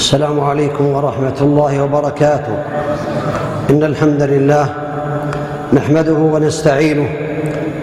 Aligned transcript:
السلام 0.00 0.40
عليكم 0.40 0.86
ورحمة 0.86 1.38
الله 1.40 1.82
وبركاته. 1.82 2.56
إن 3.70 3.82
الحمد 3.84 4.22
لله 4.22 4.66
نحمده 5.72 6.18
ونستعينه 6.34 7.08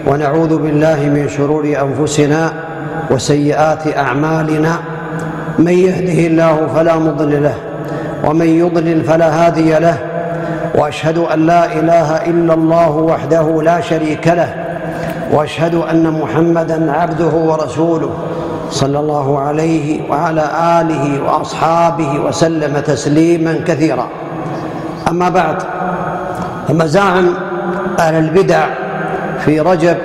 ونعوذ 0.06 0.58
بالله 0.58 0.98
من 1.14 1.28
شرور 1.28 1.64
أنفسنا 1.64 2.52
وسيئات 3.10 3.96
أعمالنا. 3.96 4.72
من 5.58 5.72
يهده 5.72 6.26
الله 6.26 6.66
فلا 6.74 6.98
مضل 6.98 7.42
له 7.42 7.54
ومن 8.26 8.46
يضلل 8.46 9.04
فلا 9.04 9.28
هادي 9.46 9.78
له 9.78 9.98
وأشهد 10.74 11.18
أن 11.18 11.46
لا 11.46 11.72
إله 11.72 12.08
إلا 12.30 12.54
الله 12.54 12.90
وحده 12.90 13.62
لا 13.62 13.80
شريك 13.80 14.26
له 14.28 14.50
وأشهد 15.32 15.74
أن 15.74 16.10
محمدا 16.10 16.92
عبده 16.92 17.34
ورسوله. 17.50 18.10
صلى 18.70 18.98
الله 18.98 19.38
عليه 19.38 20.10
وعلى 20.10 20.44
آله 20.80 21.22
وأصحابه 21.22 22.20
وسلم 22.20 22.78
تسليما 22.78 23.60
كثيرا. 23.66 24.08
أما 25.10 25.28
بعد 25.28 25.56
فمزاعم 26.68 27.34
أهل 27.98 28.14
البدع 28.14 28.66
في 29.44 29.60
رجب 29.60 29.96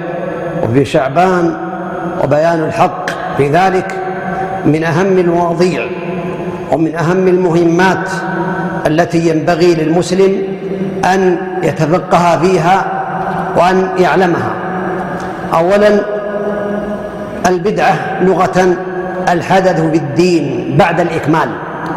وفي 0.64 0.86
شعبان 0.86 1.58
وبيان 2.24 2.64
الحق 2.64 3.10
في 3.38 3.50
ذلك 3.50 3.96
من 4.66 4.84
أهم 4.84 5.18
المواضيع 5.18 5.88
ومن 6.72 6.96
أهم 6.96 7.28
المهمات 7.28 8.10
التي 8.88 9.30
ينبغي 9.30 9.76
للمسلم 9.76 10.44
أن 11.06 11.38
يتفقه 11.64 12.38
فيها 12.38 12.86
وأن 13.58 13.88
يعلمها. 13.98 14.54
اولا 15.54 16.13
البدعة 17.48 18.24
لغة 18.24 18.76
الحدث 19.30 19.82
في 19.82 19.98
الدين 19.98 20.76
بعد 20.78 21.00
الإكمال. 21.00 21.50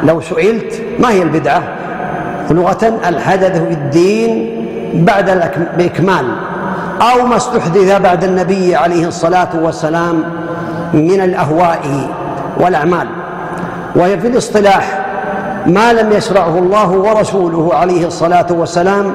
لو 0.05 0.21
سئلت 0.21 0.83
ما 0.99 1.11
هي 1.11 1.23
البدعة؟ 1.23 1.63
لغة 2.51 3.01
الحدث 3.09 3.63
في 3.63 3.73
الدين 3.73 4.57
بعد 4.95 5.31
الاكمال 5.79 6.25
أو 7.01 7.27
ما 7.27 7.37
استحدث 7.37 8.01
بعد 8.01 8.25
النبي 8.25 8.77
عليه 8.77 9.09
الصلاة 9.09 9.49
والسلام 9.55 10.25
من 10.93 11.21
الأهواء 11.21 11.81
والأعمال. 12.61 13.07
وهي 13.97 14.21
في 14.21 14.27
الاصطلاح 14.27 14.99
ما 15.67 15.93
لم 15.93 16.13
يشرعه 16.13 16.59
الله 16.59 16.91
ورسوله 16.91 17.75
عليه 17.75 18.07
الصلاة 18.07 18.47
والسلام 18.51 19.15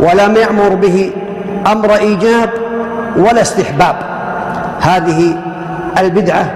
ولم 0.00 0.36
يأمر 0.36 0.74
به 0.74 1.10
أمر 1.72 1.94
إيجاب 1.96 2.50
ولا 3.16 3.42
استحباب. 3.42 3.96
هذه 4.80 5.36
البدعة 6.02 6.52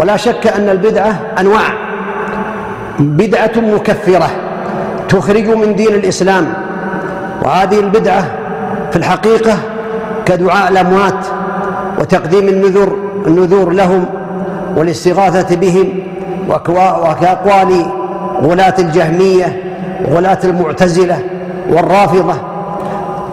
ولا 0.00 0.16
شك 0.16 0.46
أن 0.46 0.68
البدعة 0.68 1.20
أنواع. 1.40 1.62
بدعة 2.98 3.52
مكفرة 3.56 4.30
تخرج 5.08 5.48
من 5.48 5.74
دين 5.74 5.94
الإسلام 5.94 6.52
وهذه 7.42 7.80
البدعة 7.80 8.24
في 8.90 8.96
الحقيقة 8.96 9.54
كدعاء 10.26 10.70
الأموات 10.70 11.26
وتقديم 12.00 12.48
النذر 12.48 12.96
النذور 13.26 13.72
لهم 13.72 14.04
والاستغاثة 14.76 15.56
بهم 15.56 15.88
وكأقوال 16.48 17.86
غلاة 18.42 18.74
الجهمية 18.78 19.62
غلاة 20.10 20.38
المعتزلة 20.44 21.18
والرافضة. 21.70 22.34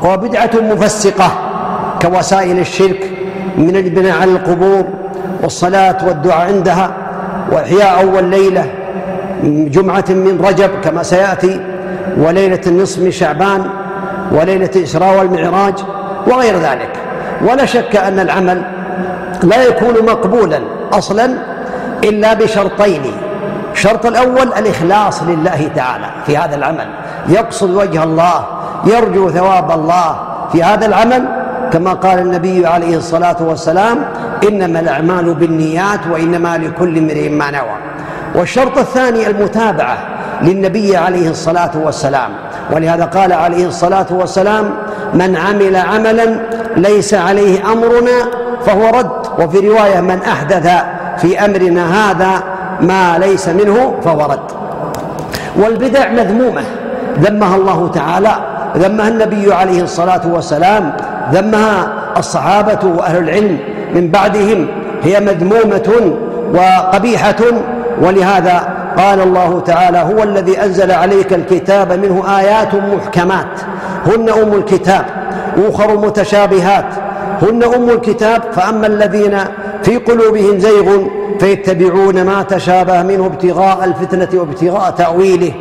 وبدعة 0.03 0.49
مفسقة 0.61 1.31
كوسائل 2.01 2.59
الشرك 2.59 3.11
من 3.57 3.75
البناء 3.75 4.21
على 4.21 4.31
القبور 4.31 4.85
والصلاة 5.43 5.97
والدعاء 6.07 6.47
عندها 6.47 6.91
وإحياء 7.51 8.01
أول 8.01 8.23
ليلة 8.23 8.65
جمعة 9.43 10.05
من 10.09 10.41
رجب 10.47 10.69
كما 10.83 11.03
سيأتي 11.03 11.61
وليلة 12.17 12.61
النصف 12.67 13.01
من 13.01 13.11
شعبان 13.11 13.65
وليلة 14.31 14.69
الإسراء 14.75 15.17
والمعراج 15.17 15.73
وغير 16.27 16.57
ذلك. 16.57 16.89
ولا 17.41 17.65
شك 17.65 17.95
أن 17.95 18.19
العمل 18.19 18.61
لا 19.43 19.63
يكون 19.63 20.05
مقبولا 20.05 20.59
أصلا 20.93 21.37
إلا 22.03 22.33
بشرطين. 22.33 23.01
الشرط 23.73 24.05
الأول 24.05 24.53
الإخلاص 24.57 25.23
لله 25.23 25.69
تعالى 25.75 26.05
في 26.25 26.37
هذا 26.37 26.55
العمل. 26.55 26.87
يقصد 27.29 27.69
وجه 27.69 28.03
الله 28.03 28.45
يرجو 28.85 29.29
ثواب 29.29 29.71
الله 29.71 30.15
في 30.51 30.63
هذا 30.63 30.85
العمل 30.85 31.25
كما 31.75 31.93
قال 31.93 32.19
النبي 32.19 32.67
عليه 32.67 32.97
الصلاة 32.97 33.35
والسلام 33.39 34.05
إنما 34.47 34.79
الأعمال 34.79 35.33
بالنيات 35.33 35.99
وإنما 36.11 36.57
لكل 36.57 36.97
امرئ 36.97 37.29
ما 37.29 37.51
نوى. 37.51 37.75
والشرط 38.35 38.77
الثاني 38.77 39.27
المتابعة 39.27 39.97
للنبي 40.41 40.97
عليه 40.97 41.29
الصلاة 41.29 41.71
والسلام. 41.75 42.29
ولهذا 42.71 43.05
قال 43.05 43.33
عليه 43.33 43.67
الصلاة 43.67 44.05
والسلام 44.11 44.69
من 45.13 45.35
عمل 45.35 45.75
عملا 45.75 46.39
ليس 46.77 47.13
عليه 47.13 47.71
أمرنا 47.71 48.17
فهو 48.65 48.89
رد. 48.89 49.11
وفي 49.39 49.69
رواية 49.69 50.01
من 50.01 50.19
أحدث 50.21 50.69
في 51.17 51.45
أمرنا 51.45 52.11
هذا 52.11 52.43
ما 52.81 53.17
ليس 53.17 53.49
منه 53.49 53.95
فهو 54.03 54.25
رد. 54.25 54.51
والبدع 55.55 56.09
مذمومة 56.09 56.63
ذمها 57.19 57.55
الله 57.55 57.91
تعالى. 57.93 58.35
ذمها 58.77 59.07
النبي 59.07 59.53
عليه 59.53 59.83
الصلاة 59.83 60.21
والسلام 60.25 60.93
ذمها 61.31 61.93
الصحابة 62.17 62.87
وأهل 62.87 63.23
العلم 63.23 63.59
من 63.95 64.07
بعدهم 64.07 64.67
هي 65.03 65.19
مذمومة 65.19 66.17
وقبيحة 66.53 67.35
ولهذا 68.01 68.67
قال 68.97 69.21
الله 69.21 69.59
تعالى 69.59 69.97
هو 69.97 70.23
الذي 70.23 70.63
أنزل 70.63 70.91
عليك 70.91 71.33
الكتاب 71.33 71.91
منه 71.91 72.39
آيات 72.39 72.75
محكمات 72.75 73.59
هن 74.05 74.29
أم 74.29 74.53
الكتاب 74.53 75.05
أخر 75.57 75.97
متشابهات 75.97 76.85
هن 77.41 77.63
أم 77.63 77.89
الكتاب 77.89 78.41
فأما 78.51 78.87
الذين 78.87 79.37
في 79.83 79.97
قلوبهم 79.97 80.59
زيغ 80.59 81.07
فيتبعون 81.39 82.23
ما 82.23 82.43
تشابه 82.43 83.03
منه 83.03 83.25
ابتغاء 83.25 83.83
الفتنة 83.83 84.39
وابتغاء 84.39 84.91
تأويله 84.91 85.53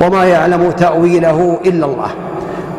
وما 0.00 0.24
يعلم 0.24 0.70
تأويله 0.70 1.60
إلا 1.66 1.86
الله. 1.86 2.10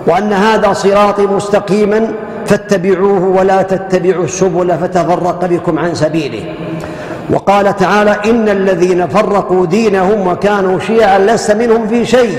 وأن 0.07 0.33
هذا 0.33 0.73
صراطي 0.73 1.27
مستقيما 1.27 2.07
فاتبعوه 2.45 3.23
ولا 3.23 3.61
تتبعوا 3.61 4.23
السبل 4.23 4.77
فتفرق 4.77 5.45
بكم 5.45 5.79
عن 5.79 5.95
سبيله. 5.95 6.43
وقال 7.29 7.75
تعالى 7.75 8.15
إن 8.25 8.49
الذين 8.49 9.07
فرقوا 9.07 9.65
دينهم 9.65 10.27
وكانوا 10.27 10.79
شيعا 10.79 11.19
لست 11.19 11.51
منهم 11.51 11.87
في 11.87 12.05
شيء 12.05 12.37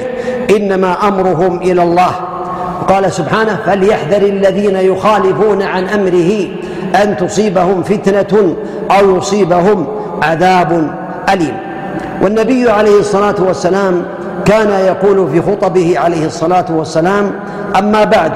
إنما 0.56 1.08
أمرهم 1.08 1.56
إلى 1.56 1.82
الله. 1.82 2.10
قال 2.88 3.12
سبحانه 3.12 3.58
فليحذر 3.66 4.22
الذين 4.22 4.76
يخالفون 4.76 5.62
عن 5.62 5.88
أمره 5.88 6.48
أن 7.02 7.16
تصيبهم 7.16 7.82
فتنة 7.82 8.56
أو 8.90 9.16
يصيبهم 9.16 9.86
عذاب 10.22 10.90
أليم. 11.32 11.56
والنبي 12.22 12.70
عليه 12.70 13.00
الصلاة 13.00 13.34
والسلام 13.46 14.04
كان 14.44 14.70
يقول 14.70 15.30
في 15.30 15.42
خطبه 15.42 15.98
عليه 15.98 16.26
الصلاة 16.26 16.64
والسلام 16.70 17.32
أما 17.78 18.04
بعد 18.04 18.32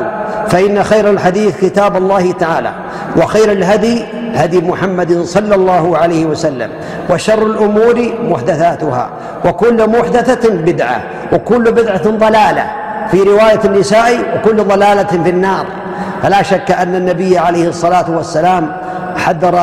فإن 0.48 0.82
خير 0.82 1.10
الحديث 1.10 1.60
كتاب 1.60 1.96
الله 1.96 2.32
تعالى 2.32 2.72
وخير 3.16 3.52
الهدي 3.52 4.04
هدي 4.34 4.60
محمد 4.60 5.22
صلى 5.22 5.54
الله 5.54 5.98
عليه 5.98 6.26
وسلم 6.26 6.70
وشر 7.10 7.46
الأمور 7.46 8.12
محدثاتها 8.28 9.10
وكل 9.44 9.90
محدثة 9.90 10.50
بدعة 10.50 11.02
وكل 11.32 11.72
بدعة 11.72 12.10
ضلالة 12.10 12.70
في 13.10 13.22
رواية 13.22 13.60
النساء 13.64 14.36
وكل 14.36 14.64
ضلالة 14.64 15.22
في 15.24 15.30
النار. 15.30 15.66
فلا 16.22 16.42
شك 16.42 16.70
أن 16.70 16.94
النبي 16.94 17.38
عليه 17.38 17.68
الصلاة 17.68 18.10
والسلام 18.10 18.72
حذر 19.16 19.56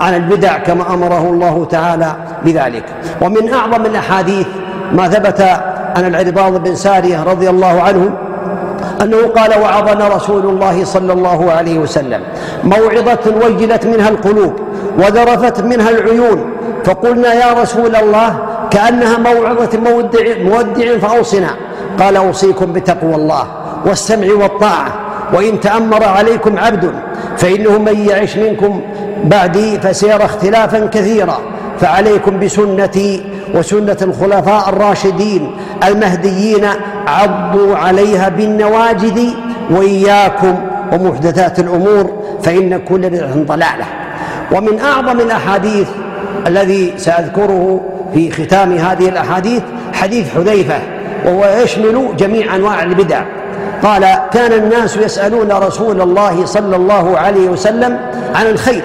عن 0.00 0.14
البدع 0.14 0.58
كما 0.58 0.94
أمره 0.94 1.30
الله 1.30 1.66
تعالى 1.70 2.12
بذلك. 2.44 2.84
ومن 3.20 3.52
أعظم 3.54 3.86
الأحاديث 3.86 4.46
ما 4.92 5.08
ثبت 5.08 5.60
عن 5.96 6.06
العرباض 6.06 6.62
بن 6.62 6.74
سارية 6.74 7.22
رضي 7.22 7.50
الله 7.50 7.82
عنه 7.82 8.10
أنه 9.02 9.16
قال 9.26 9.60
وعظنا 9.60 10.08
رسول 10.08 10.46
الله 10.46 10.84
صلى 10.84 11.12
الله 11.12 11.52
عليه 11.52 11.78
وسلم 11.78 12.20
موعظة 12.64 13.34
وجلت 13.44 13.86
منها 13.86 14.08
القلوب 14.08 14.52
وذرفت 14.98 15.60
منها 15.60 15.90
العيون 15.90 16.50
فقلنا 16.84 17.34
يا 17.34 17.62
رسول 17.62 17.96
الله 17.96 18.38
كأنها 18.70 19.18
موعظة 19.18 19.78
مودع, 19.78 20.38
مودع 20.38 20.98
فأوصنا 20.98 21.50
قال 22.00 22.16
أوصيكم 22.16 22.72
بتقوى 22.72 23.14
الله 23.14 23.46
والسمع 23.86 24.26
والطاعة 24.32 24.92
وإن 25.34 25.60
تأمر 25.60 26.04
عليكم 26.04 26.58
عبد 26.58 26.92
فإنه 27.36 27.78
من 27.78 28.08
يعش 28.08 28.36
منكم 28.36 28.80
بعدي 29.24 29.80
فسيرى 29.80 30.24
اختلافا 30.24 30.86
كثيرا. 30.86 31.38
فعليكم 31.84 32.40
بسنتي 32.40 33.24
وسنة 33.54 33.96
الخلفاء 34.02 34.68
الراشدين 34.68 35.56
المهديين 35.88 36.66
عضوا 37.06 37.76
عليها 37.76 38.28
بالنواجذ 38.28 39.20
وإياكم 39.70 40.54
ومحدثات 40.92 41.58
الأمور 41.58 42.22
فإن 42.42 42.76
كل 42.78 43.10
بدعة 43.10 43.34
ضلالة. 43.34 43.84
ومن 44.52 44.80
أعظم 44.80 45.20
الأحاديث 45.20 45.88
الذي 46.46 46.94
سأذكره 46.96 47.80
في 48.14 48.30
ختام 48.30 48.72
هذه 48.72 49.08
الأحاديث 49.08 49.62
حديث 49.92 50.34
حذيفة 50.34 50.78
وهو 51.24 51.62
يشمل 51.62 52.08
جميع 52.18 52.56
أنواع 52.56 52.82
البدع. 52.82 53.22
قال 53.82 54.18
كان 54.32 54.52
الناس 54.52 54.96
يسألون 54.96 55.52
رسول 55.52 56.00
الله 56.00 56.46
صلى 56.46 56.76
الله 56.76 57.18
عليه 57.18 57.48
وسلم 57.48 57.98
عن 58.34 58.46
الخير 58.46 58.82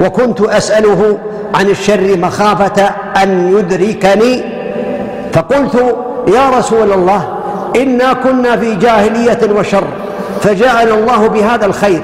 وكنت 0.00 0.40
أسأله 0.40 1.18
عن 1.54 1.66
الشر 1.66 2.18
مخافة 2.18 2.90
أن 3.22 3.58
يدركني؟ 3.58 4.44
فقلت 5.32 5.96
يا 6.28 6.58
رسول 6.58 6.92
الله 6.92 7.36
إنا 7.76 8.12
كنا 8.12 8.56
في 8.56 8.74
جاهلية 8.74 9.38
وشر 9.58 9.84
فجاءنا 10.40 10.94
الله 10.94 11.28
بهذا 11.28 11.66
الخير 11.66 12.02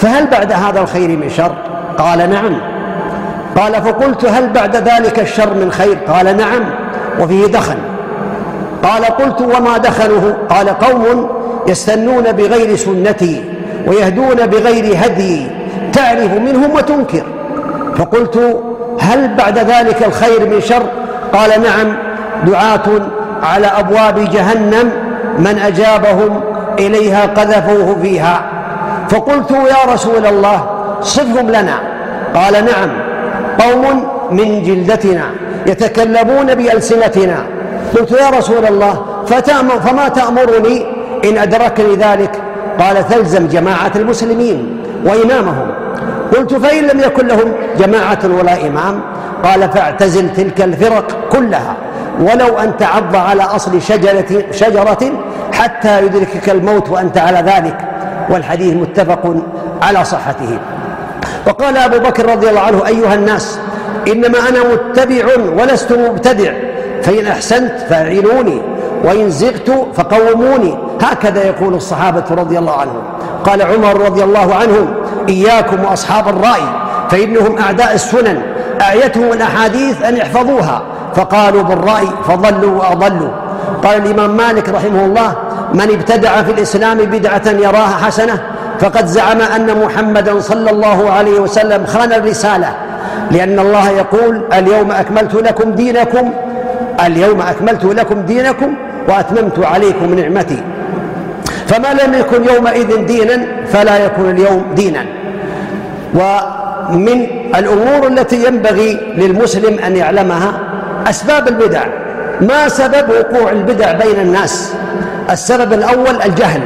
فهل 0.00 0.26
بعد 0.26 0.52
هذا 0.52 0.80
الخير 0.80 1.08
من 1.08 1.30
شر؟ 1.30 1.54
قال 1.98 2.30
نعم. 2.30 2.60
قال 3.56 3.82
فقلت 3.82 4.24
هل 4.24 4.48
بعد 4.48 4.76
ذلك 4.76 5.20
الشر 5.20 5.54
من 5.54 5.72
خير؟ 5.72 5.98
قال 6.08 6.36
نعم 6.36 6.62
وفيه 7.20 7.46
دخن 7.46 7.76
قال 8.82 9.04
قلت 9.04 9.40
وما 9.40 9.78
دخنه 9.78 10.36
قال 10.48 10.68
قوم 10.68 11.28
يستنون 11.68 12.32
بغير 12.32 12.76
سنتي 12.76 13.44
ويهدون 13.86 14.46
بغير 14.46 14.96
هدي 14.96 15.46
تعرف 15.92 16.32
منهم 16.32 16.70
وتنكر. 16.74 17.22
فقلت 17.96 18.64
هل 19.00 19.34
بعد 19.34 19.58
ذلك 19.58 20.04
الخير 20.06 20.48
من 20.48 20.60
شر؟ 20.60 20.82
قال 21.32 21.50
نعم 21.62 21.96
دعاة 22.46 22.88
على 23.42 23.66
أبواب 23.66 24.30
جهنم 24.30 24.90
من 25.38 25.58
أجابهم 25.58 26.40
إليها 26.78 27.26
قذفوه 27.26 27.96
فيها. 28.02 28.42
فقلت 29.08 29.50
يا 29.50 29.92
رسول 29.92 30.26
الله 30.26 30.66
صفهم 31.00 31.50
لنا. 31.50 31.78
قال 32.34 32.52
نعم 32.52 32.90
قوم 33.60 34.08
من 34.30 34.62
جلدتنا 34.62 35.24
يتكلمون 35.66 36.54
بألسنتنا. 36.54 37.36
قلت 37.98 38.10
يا 38.10 38.30
رسول 38.38 38.66
الله 38.66 39.04
فما 39.86 40.08
تأمرني 40.08 40.86
إن 41.24 41.38
أدركني 41.38 41.94
ذلك؟ 41.96 42.30
قال 42.80 43.08
تلزم 43.08 43.48
جماعة 43.48 43.92
المسلمين 43.96 44.82
وإمامهم. 45.04 45.66
قلت 46.32 46.54
فإن 46.54 46.84
لم 46.84 47.00
يكن 47.00 47.26
لهم 47.26 47.52
جماعة 47.78 48.18
ولا 48.24 48.66
إمام 48.66 49.00
قال 49.44 49.70
فاعتزل 49.70 50.32
تلك 50.34 50.60
الفرق 50.60 51.28
كلها 51.32 51.76
ولو 52.20 52.58
أن 52.58 52.76
تعض 52.76 53.16
على 53.16 53.42
أصل 53.42 53.82
شجرة, 53.82 54.44
شجرة 54.50 55.12
حتى 55.52 56.02
يدركك 56.04 56.50
الموت 56.50 56.90
وأنت 56.90 57.18
على 57.18 57.38
ذلك 57.38 57.76
والحديث 58.30 58.74
متفق 58.74 59.36
على 59.82 60.04
صحته. 60.04 60.58
وقال 61.46 61.76
أبو 61.76 61.98
بكر 61.98 62.30
رضي 62.30 62.50
الله 62.50 62.60
عنه 62.60 62.86
أيها 62.86 63.14
الناس 63.14 63.58
إنما 64.08 64.38
أنا 64.48 64.58
متبع 64.72 65.24
ولست 65.62 65.92
مبتدع 65.92 66.52
فإن 67.02 67.26
أحسنت 67.26 67.72
فأعينوني 67.88 68.62
وإن 69.04 69.30
زغت 69.30 69.88
فقوموني 69.94 70.78
هكذا 71.00 71.44
يقول 71.44 71.74
الصحابة 71.74 72.24
رضي 72.30 72.58
الله 72.58 72.72
عنهم. 72.72 73.02
قال 73.44 73.62
عمر 73.62 74.00
رضي 74.00 74.24
الله 74.24 74.54
عنه 74.54 74.88
إياكم 75.28 75.84
وأصحاب 75.84 76.28
الرأي 76.28 76.62
فإنهم 77.10 77.58
أعداء 77.58 77.94
السنن 77.94 78.42
أعيتهم 78.80 79.32
الأحاديث 79.32 80.02
أن 80.02 80.16
يحفظوها 80.16 80.82
فقالوا 81.14 81.62
بالرأي 81.62 82.08
فضلوا 82.28 82.78
وأضلوا. 82.80 83.30
قال 83.84 84.06
الإمام 84.06 84.36
مالك 84.36 84.68
رحمه 84.68 85.04
الله 85.04 85.36
من 85.74 85.90
ابتدع 85.90 86.42
في 86.42 86.52
الإسلام 86.52 86.98
بدعة 86.98 87.42
يراها 87.48 87.96
حسنة 88.06 88.40
فقد 88.80 89.06
زعم 89.06 89.40
أن 89.40 89.84
محمدا 89.84 90.40
صلى 90.40 90.70
الله 90.70 91.10
عليه 91.10 91.40
وسلم 91.40 91.86
خان 91.86 92.12
الرسالة 92.12 92.74
لأن 93.30 93.58
الله 93.58 93.90
يقول 93.90 94.42
اليوم 94.52 94.90
أكملت 94.92 95.34
لكم 95.34 95.72
دينكم 95.72 96.32
اليوم 97.06 97.40
أكملت 97.40 97.84
لكم 97.84 98.20
دينكم 98.20 98.74
وأتممت 99.08 99.64
عليكم 99.64 100.14
نعمتي. 100.14 100.62
فما 101.66 101.94
لم 101.94 102.14
يكن 102.14 102.44
يومئذ 102.54 103.06
دينا 103.06 103.46
فلا 103.66 104.04
يكون 104.04 104.30
اليوم 104.30 104.64
دينا. 104.76 105.04
ومن 106.14 107.26
الأمور 107.54 108.06
التي 108.06 108.46
ينبغي 108.46 109.14
للمسلم 109.16 109.78
أن 109.78 109.96
يعلمها 109.96 110.52
أسباب 111.10 111.48
البدع. 111.48 111.82
ما 112.40 112.68
سبب 112.68 113.04
وقوع 113.08 113.50
البدع 113.50 113.92
بين 113.92 114.20
الناس؟ 114.20 114.74
السبب 115.30 115.72
الأول 115.72 116.22
الجهل. 116.24 116.60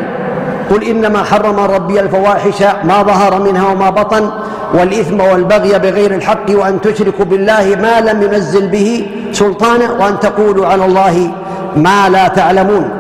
قل 0.71 0.85
إنما 0.85 1.23
حرم 1.23 1.61
ربي 1.61 2.01
الفواحش 2.01 2.63
ما 2.85 3.03
ظهر 3.03 3.43
منها 3.43 3.69
وما 3.73 3.91
بطن 3.91 4.31
والإثم 4.75 5.21
والبغي 5.21 5.79
بغير 5.79 6.15
الحق 6.15 6.47
وأن 6.51 6.81
تشركوا 6.81 7.25
بالله 7.25 7.79
ما 7.83 8.01
لم 8.01 8.23
ينزل 8.23 8.69
به 8.69 9.07
سلطانا 9.33 9.93
وأن 9.93 10.21
تقولوا 10.21 10.67
على 10.67 10.85
الله 10.85 11.31
ما 11.77 12.09
لا 12.09 12.29
تعلمون. 12.29 12.91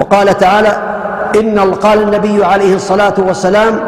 وقال 0.00 0.38
تعالى 0.38 0.87
إن 1.36 1.58
قال 1.58 2.02
النبي 2.02 2.44
عليه 2.44 2.74
الصلاة 2.74 3.14
والسلام 3.18 3.80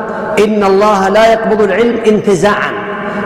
إن 0.45 0.65
الله 0.65 1.09
لا 1.09 1.33
يقبض 1.33 1.63
العلم 1.63 1.97
انتزاعا 2.07 2.73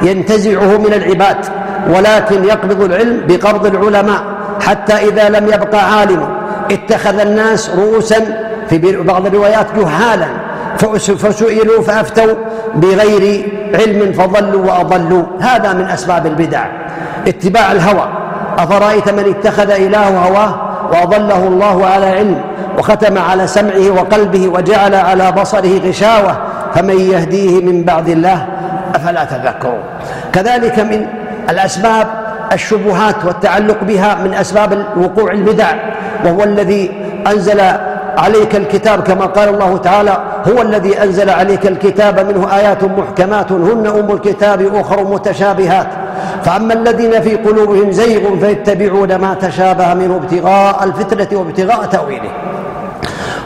ينتزعه 0.03 0.79
من 0.79 0.95
العباد 0.95 1.47
ولكن 1.89 2.45
يقبض 2.45 2.83
العلم 2.83 3.23
بقبض 3.29 3.67
العلماء 3.67 4.23
حتى 4.61 4.93
إذا 4.93 5.29
لم 5.29 5.47
يبقى 5.47 5.99
عالم 5.99 6.29
اتخذ 6.71 7.19
الناس 7.21 7.71
رؤوسا 7.71 8.49
في 8.69 9.03
بعض 9.03 9.27
الروايات 9.27 9.67
جهالا 9.77 10.27
فسئلوا 11.17 11.83
فأفتوا 11.83 12.35
بغير 12.75 13.53
علم 13.75 14.13
فضلوا 14.13 14.67
وأضلوا. 14.67 15.23
هذا 15.41 15.73
من 15.73 15.85
أسباب 15.85 16.27
البدع. 16.27 16.65
اتباع 17.29 17.73
الهوى. 17.73 18.09
أفرأيت 18.59 19.11
من 19.11 19.35
اتخذ 19.35 19.71
إله 19.71 20.09
هواه؟ 20.09 20.64
وأضله 20.93 21.47
الله 21.47 21.87
على 21.87 22.07
علم 22.07 22.41
وختم 22.79 23.19
على 23.19 23.47
سمعه 23.47 23.91
وقلبه 23.91 24.49
وجعل 24.49 24.95
على 24.95 25.33
بصره 25.33 25.79
غشاوة 25.89 26.37
فمن 26.75 27.01
يهديه 27.01 27.65
من 27.65 27.83
بعد 27.83 28.09
الله 28.09 28.47
أفلا 28.95 29.25
تذكرون. 29.25 29.83
كذلك 30.33 30.79
من 30.81 31.07
الأسباب 31.51 32.07
الشبهات 32.53 33.25
والتعلق 33.25 33.85
بها 33.85 34.15
من 34.25 34.35
أسباب 34.35 34.85
وقوع 34.97 35.33
البدع 35.33 35.75
وهو 36.25 36.45
الذي 36.45 36.93
أنزل 37.27 37.61
عليك 38.19 38.57
الكتاب 38.57 39.03
كما 39.03 39.27
قال 39.27 39.49
الله 39.49 39.77
تعالى 39.77 40.19
هو 40.49 40.63
الذي 40.63 41.03
أنزل 41.03 41.31
عليك 41.31 41.67
الكتاب 41.67 42.21
منه 42.21 42.57
آيات 42.57 42.85
محكمات 42.85 43.53
هن 43.53 43.87
أم 43.87 44.11
الكتاب 44.11 44.75
أخر 44.75 45.05
متشابهات. 45.05 45.87
فأما 46.45 46.75
الذين 46.75 47.21
في 47.21 47.37
قلوبهم 47.37 47.91
زيغ 47.93 48.39
فيتبعون 48.39 49.15
ما 49.17 49.35
تشابه 49.35 49.95
منه 49.95 50.17
ابتغاء 50.17 50.85
الفتنة 50.85 51.39
وابتغاء 51.39 51.87
تأويله. 51.87 52.31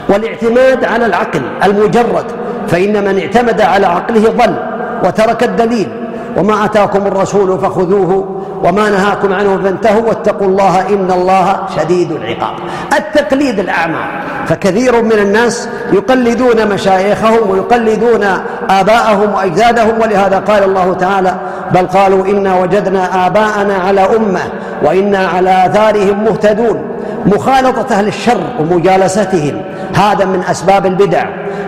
والاعتماد 0.09 0.83
على 0.83 1.05
العقل 1.05 1.41
المجرد 1.63 2.25
فإن 2.67 3.03
من 3.05 3.19
اعتمد 3.19 3.61
على 3.61 3.87
عقله 3.87 4.29
ضل 4.29 4.55
وترك 5.03 5.43
الدليل. 5.43 5.89
وما 6.37 6.65
أتاكم 6.65 7.07
الرسول 7.07 7.59
فخذوه 7.59 8.41
وما 8.63 8.89
نهاكم 8.89 9.33
عنه 9.33 9.59
فانتهوا 9.63 10.07
واتقوا 10.07 10.47
الله 10.47 10.89
إن 10.89 11.11
الله 11.11 11.59
شديد 11.75 12.11
العقاب. 12.11 12.53
التقليد 12.97 13.59
الأعمى. 13.59 14.03
فكثير 14.47 15.01
من 15.01 15.11
الناس 15.11 15.69
يقلدون 15.93 16.67
مشايخهم 16.69 17.49
ويقلدون 17.49 18.25
آباءهم 18.69 19.33
وأجدادهم 19.33 20.01
ولهذا 20.01 20.39
قال 20.39 20.63
الله 20.63 20.93
تعالى 20.93 21.35
بل 21.73 21.87
قالوا 21.87 22.25
إنا 22.25 22.59
وجدنا 22.59 23.27
آباءنا 23.27 23.73
على 23.73 24.01
أمة 24.01 24.41
وإنا 24.83 25.27
على 25.27 25.65
آثارهم 25.65 26.23
مهتدون. 26.23 26.88
مخالطة 27.25 27.95
أهل 27.95 28.07
الشر 28.07 28.41
ومجالستهم. 28.59 29.61
هذا 29.95 30.25
من 30.25 30.43
أسباب 30.51 30.85
البدع. 30.85 31.25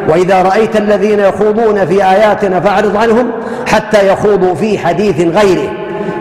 وإذا 0.09 0.41
رأيت 0.41 0.77
الذين 0.77 1.19
يخوضون 1.19 1.85
في 1.85 2.03
آياتنا 2.03 2.59
فأعرض 2.59 2.97
عنهم 2.97 3.31
حتى 3.67 4.07
يخوضوا 4.07 4.55
في 4.55 4.77
حديث 4.79 5.21
غيره. 5.37 5.71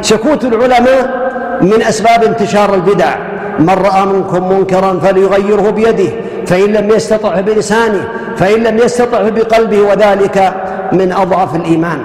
سكوت 0.00 0.44
العلماء 0.44 1.30
من 1.60 1.82
أسباب 1.82 2.24
انتشار 2.24 2.74
البدع. 2.74 3.14
من 3.58 3.70
رأى 3.70 4.06
منكم 4.06 4.48
منكرا 4.48 5.00
فليغيره 5.02 5.70
بيده 5.70 6.12
فإن 6.46 6.72
لم 6.72 6.90
يستطع 6.90 7.40
بلسانه 7.40 8.08
فإن 8.36 8.62
لم 8.62 8.78
يستطع 8.78 9.28
بقلبه 9.28 9.80
وذلك 9.80 10.54
من 10.92 11.12
أضعف 11.12 11.56
الإيمان. 11.56 11.98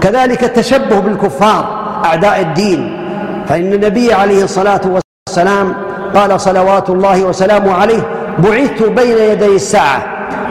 كذلك 0.00 0.44
التشبه 0.44 0.98
بالكفار 0.98 1.86
أعداء 2.04 2.40
الدين. 2.40 3.06
فإن 3.48 3.72
النبي 3.72 4.12
عليه 4.12 4.44
الصلاة 4.44 4.80
والسلام 5.28 5.74
قال 6.16 6.40
صلوات 6.40 6.90
الله 6.90 7.24
وسلامه 7.24 7.74
عليه 7.74 8.02
بعثت 8.38 8.82
بين 8.82 9.18
يدي 9.18 9.56
الساعة 9.56 10.02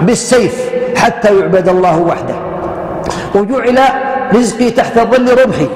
بالسيف 0.02 0.70
حتى 0.98 1.40
يعبد 1.40 1.70
الله 1.70 2.00
وحده 2.00 2.36
وجعل 3.36 3.80
رزقي 4.34 4.70
تحت 4.70 5.00
ظل 5.00 5.44
رمحي 5.46 5.68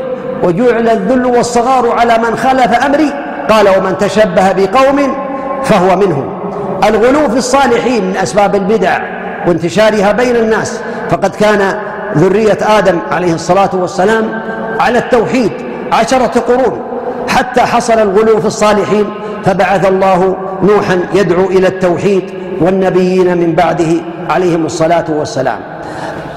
وجعل 0.44 0.90
الذل 0.90 1.26
والصغار 1.26 1.92
على 1.92 2.18
من 2.18 2.38
خالف 2.38 2.86
أمري 2.86 3.14
قال 3.50 3.70
ومن 3.70 3.98
تشبه 3.98 4.52
بقوم 4.52 5.16
فهو 5.64 5.96
منهم. 5.96 6.40
الغلو 6.84 7.30
في 7.30 7.38
الصالحين 7.38 8.06
من 8.06 8.18
أسباب 8.18 8.56
البدع 8.56 9.00
وانتشارها 9.48 10.12
بين 10.12 10.36
الناس 10.36 10.80
فقد 11.10 11.36
كان 11.36 11.80
ذرية 12.18 12.58
آدم 12.62 13.00
عليه 13.12 13.34
الصلاة 13.34 13.70
والسلام 13.74 14.42
على 14.80 15.00
التوحيد 15.00 15.52
عشرة 15.92 16.40
قرون 16.48 16.82
حتى 17.30 17.62
حصل 17.62 17.94
الغلو 17.94 18.42
في 18.42 18.48
الصالحين 18.48 19.06
فبعث 19.46 19.88
الله 19.88 20.38
نوحا 20.64 21.00
يدعو 21.14 21.46
إلى 21.46 21.68
التوحيد 21.68 22.24
والنبيين 22.62 23.38
من 23.38 23.56
بعده 23.56 23.92
عليهم 24.30 24.66
الصلاة 24.66 25.06
والسلام. 25.10 25.60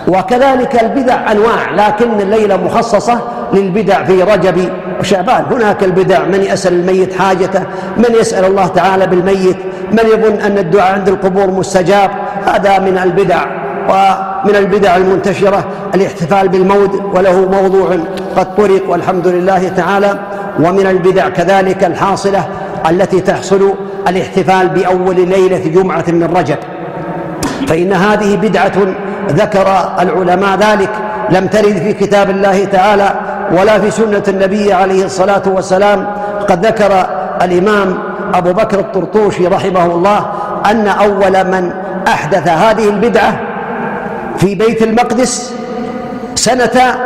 وكذلك 0.09 0.83
البدع 0.83 1.33
أنواع 1.33 1.71
لكن 1.75 2.21
الليلة 2.21 2.57
مخصصة 2.57 3.21
للبدع 3.53 4.05
في 4.05 4.23
رجب 4.23 4.73
وشعبان. 5.01 5.45
هناك 5.51 5.85
البدع 5.85 6.25
من 6.25 6.41
يسأل 6.43 6.73
الميت 6.73 7.15
حاجته 7.15 7.63
من 7.97 8.15
يسأل 8.21 8.45
الله 8.45 8.67
تعالى 8.67 9.07
بالميت 9.07 9.57
من 9.93 10.05
يظن 10.13 10.41
أن 10.41 10.59
الدعاء 10.59 10.93
عند 10.93 11.09
القبور 11.09 11.51
مستجاب. 11.51 12.11
هذا 12.47 12.79
من 12.79 12.99
البدع 12.99 13.45
ومن 13.89 14.57
البدع 14.57 14.97
المنتشرة 14.97 15.65
الاحتفال 15.95 16.49
بالموت 16.49 17.03
وله 17.15 17.49
موضوع 17.51 17.97
قد 18.37 18.55
طرق 18.55 18.83
والحمد 18.89 19.27
لله 19.27 19.69
تعالى. 19.69 20.19
ومن 20.61 20.87
البدع 20.87 21.29
كذلك 21.29 21.85
الحاصلة 21.85 22.45
التي 22.91 23.21
تحصل 23.21 23.75
الاحتفال 24.09 24.69
بأول 24.69 25.17
ليلة 25.29 25.69
جمعة 25.69 26.05
من 26.09 26.25
رجب. 26.37 26.59
فإن 27.69 27.93
هذه 27.93 28.37
بدعة 28.37 28.73
ذكر 29.29 29.95
العلماء 30.01 30.59
ذلك 30.59 30.91
لم 31.31 31.47
ترد 31.47 31.77
في 31.77 31.93
كتاب 31.93 32.31
الله 32.31 32.65
تعالى 32.65 33.15
ولا 33.53 33.79
في 33.79 33.91
سنة 33.91 34.23
النبي 34.29 34.73
عليه 34.73 35.05
الصلاة 35.05 35.43
والسلام. 35.47 36.07
قد 36.49 36.67
ذكر 36.67 37.07
الإمام 37.43 37.99
أبو 38.35 38.53
بكر 38.53 38.81
الطرطوشي 38.81 39.47
رحمه 39.47 39.87
الله 39.87 40.33
أن 40.71 40.87
أول 40.89 41.45
من 41.45 41.73
أحدث 42.09 42.49
هذه 42.49 42.89
البدعة 42.89 43.41
في 44.39 44.55
بيت 44.55 44.83
المقدس 44.83 45.55
سنة 46.35 46.97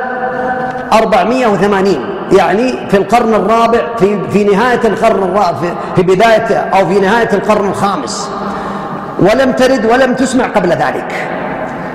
480 0.93 2.16
يعني 2.33 2.91
في 2.91 2.97
القرن 2.97 3.35
الرابع 3.35 3.81
في 3.99 4.31
في 4.31 4.45
نهاية 4.45 4.81
القرن 4.85 5.23
الرابع 5.23 5.75
في 5.97 6.03
بداية 6.03 6.57
أو 6.57 6.87
في 6.87 7.01
نهاية 7.01 7.29
القرن 7.33 7.69
الخامس. 7.69 8.31
ولم 9.19 9.53
ترد 9.53 9.85
ولم 9.85 10.15
تسمع 10.15 10.45
قبل 10.45 10.69
ذلك. 10.69 11.29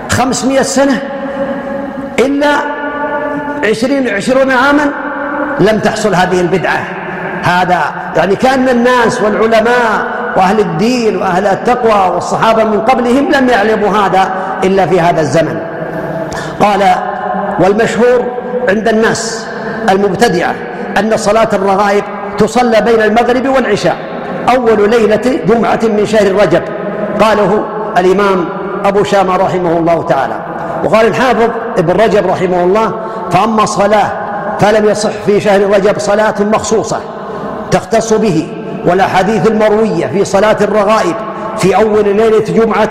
خمسمائة 0.10 0.62
سنة 0.62 1.02
إلا 2.20 2.56
عشرين 3.70 4.10
عشرون 4.10 4.52
عاما 4.52 4.92
لم 5.60 5.80
تحصل 5.80 6.16
هذه 6.16 6.42
البدعة. 6.42 6.84
هذا 7.44 7.82
يعني 8.16 8.36
كأن 8.36 8.70
الناس 8.70 9.22
والعلماء 9.22 10.22
وأهل 10.38 10.60
الدين 10.60 11.18
وأهل 11.18 11.48
التقوى 11.48 12.16
والصحابة 12.16 12.64
من 12.64 12.82
قبلهم 12.82 13.32
لم 13.32 13.50
يعلموا 13.50 13.90
هذا 13.90 14.30
إلا 14.64 14.86
في 14.86 15.02
هذا 15.02 15.22
الزمن. 15.22 15.60
قال 16.60 16.96
والمشهور 17.60 18.26
عند 18.70 18.88
الناس 18.88 19.48
المبتدعة 19.90 20.56
أن 21.00 21.18
صلاة 21.18 21.50
الرغائب 21.54 22.04
تصلى 22.38 22.82
بين 22.82 23.02
المغرب 23.02 23.48
والعشاء 23.48 23.98
أول 24.56 24.90
ليلة 24.90 25.40
جمعة 25.48 25.80
من 25.84 26.06
شهر 26.06 26.32
رجب. 26.32 26.62
قاله 27.22 27.66
الإمام 27.98 28.46
أبو 28.86 29.04
شامة 29.04 29.36
رحمه 29.36 29.78
الله 29.78 30.04
تعالى. 30.04 30.36
وقال 30.86 31.08
الحافظ 31.08 31.50
ابن 31.78 32.02
رجب 32.02 32.28
رحمه 32.28 32.64
الله 32.64 32.92
فأما 33.32 33.64
الصلاة 33.64 34.12
فلم 34.60 34.90
يصح 34.90 35.12
في 35.26 35.42
شهر 35.42 35.62
رجب 35.62 36.00
صلاة 36.00 36.36
مخصوصة 36.40 37.00
تختص 37.72 38.14
به 38.14 38.48
والأحاديث 38.88 39.48
المروية 39.48 40.08
في 40.08 40.26
صلاة 40.26 40.58
الرغائب 40.62 41.16
في 41.58 41.76
أول 41.76 42.06
ليلة 42.06 42.40
جمعة 42.40 42.90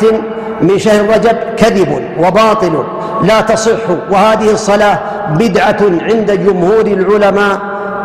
من 0.60 0.78
شهر 0.78 1.10
رجب 1.10 1.36
كذب 1.56 2.02
وباطل 2.18 2.84
لا 3.22 3.40
تصح 3.40 3.90
وهذه 4.10 4.52
الصلاة 4.52 4.98
بدعة 5.38 5.78
عند 5.82 6.30
جمهور 6.30 6.86
العلماء. 6.86 7.58